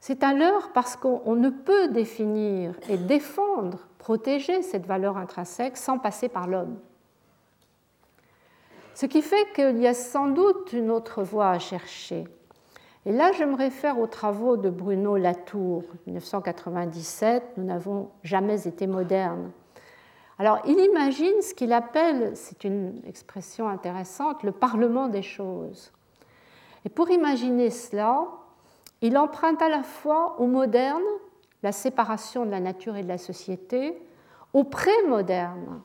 [0.00, 5.98] C'est un leurre parce qu'on ne peut définir et défendre, protéger cette valeur intrinsèque sans
[5.98, 6.78] passer par l'homme.
[8.94, 12.24] Ce qui fait qu'il y a sans doute une autre voie à chercher.
[13.06, 18.86] Et là, je me réfère aux travaux de Bruno Latour, 1997, Nous n'avons jamais été
[18.86, 19.50] modernes.
[20.38, 25.92] Alors, il imagine ce qu'il appelle, c'est une expression intéressante, le parlement des choses.
[26.84, 28.26] Et pour imaginer cela,
[29.00, 31.02] il emprunte à la fois au moderne,
[31.62, 34.00] la séparation de la nature et de la société,
[34.52, 35.80] au pré-moderne,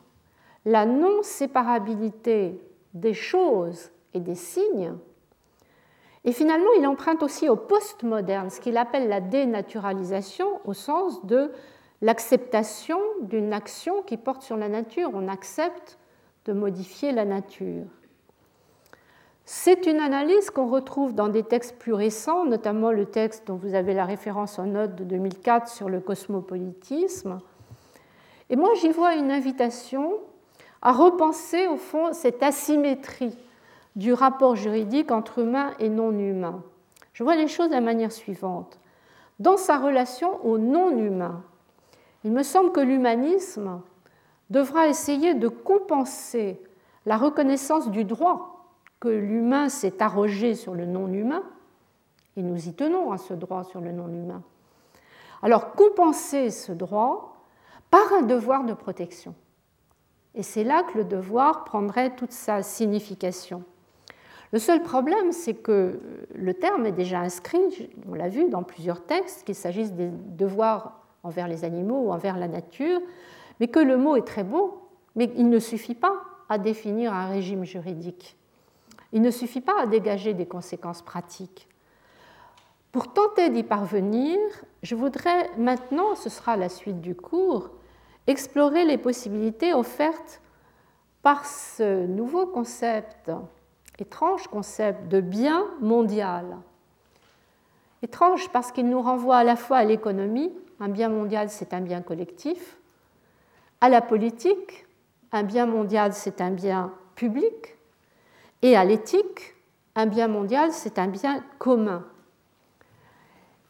[0.65, 2.59] la non-séparabilité
[2.93, 4.93] des choses et des signes,
[6.25, 11.51] et finalement il emprunte aussi au post-moderne, ce qu'il appelle la dénaturalisation au sens de
[12.01, 15.11] l'acceptation d'une action qui porte sur la nature.
[15.13, 15.97] On accepte
[16.45, 17.85] de modifier la nature.
[19.45, 23.75] C'est une analyse qu'on retrouve dans des textes plus récents, notamment le texte dont vous
[23.75, 27.39] avez la référence en note de 2004 sur le cosmopolitisme.
[28.49, 30.13] Et moi, j'y vois une invitation
[30.81, 33.37] à repenser, au fond, cette asymétrie
[33.97, 36.63] du rapport juridique entre humain et non humain.
[37.11, 38.79] Je vois les choses de la manière suivante.
[39.39, 41.43] Dans sa relation au non humain,
[42.23, 43.81] il me semble que l'humanisme
[44.49, 46.61] devra essayer de compenser
[47.05, 48.52] la reconnaissance du droit
[49.03, 51.43] que l'humain s'est arrogé sur le non-humain,
[52.37, 54.41] et nous y tenons à ce droit sur le non-humain.
[55.41, 57.35] Alors compenser ce droit
[57.91, 59.35] par un devoir de protection.
[60.35, 63.65] Et c'est là que le devoir prendrait toute sa signification.
[64.53, 65.99] Le seul problème, c'est que
[66.33, 71.01] le terme est déjà inscrit, on l'a vu dans plusieurs textes, qu'il s'agisse des devoirs
[71.23, 73.01] envers les animaux ou envers la nature,
[73.59, 74.87] mais que le mot est très beau,
[75.17, 78.37] mais il ne suffit pas à définir un régime juridique.
[79.13, 81.69] Il ne suffit pas à dégager des conséquences pratiques.
[82.91, 84.37] Pour tenter d'y parvenir,
[84.81, 87.69] je voudrais maintenant, ce sera la suite du cours,
[88.27, 90.41] explorer les possibilités offertes
[91.21, 93.31] par ce nouveau concept,
[93.99, 96.57] étrange concept de bien mondial.
[98.01, 101.81] Étrange parce qu'il nous renvoie à la fois à l'économie, un bien mondial c'est un
[101.81, 102.77] bien collectif,
[103.79, 104.85] à la politique,
[105.31, 107.72] un bien mondial c'est un bien public,
[108.63, 109.55] et à l'éthique,
[109.95, 112.03] un bien mondial, c'est un bien commun.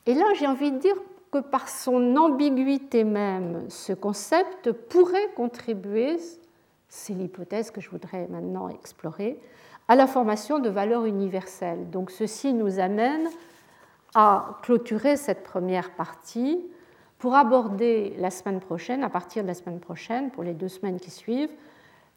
[0.06, 0.96] Et là, j'ai envie de dire
[1.32, 6.18] que par son ambiguïté même, ce concept pourrait contribuer,
[6.88, 9.39] c'est l'hypothèse que je voudrais maintenant explorer,
[9.88, 11.89] à la formation de valeurs universelles.
[11.89, 13.28] Donc ceci nous amène
[14.14, 16.64] à clôturer cette première partie
[17.18, 21.00] pour aborder la semaine prochaine, à partir de la semaine prochaine, pour les deux semaines
[21.00, 21.52] qui suivent,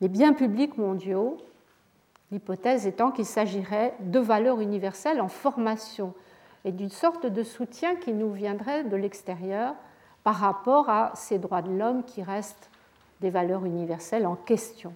[0.02, 1.38] les biens publics mondiaux
[2.30, 6.14] l'hypothèse étant qu'il s'agirait de valeurs universelles en formation
[6.64, 9.74] et d'une sorte de soutien qui nous viendrait de l'extérieur
[10.24, 12.68] par rapport à ces droits de l'homme qui restent
[13.20, 14.92] des valeurs universelles en question.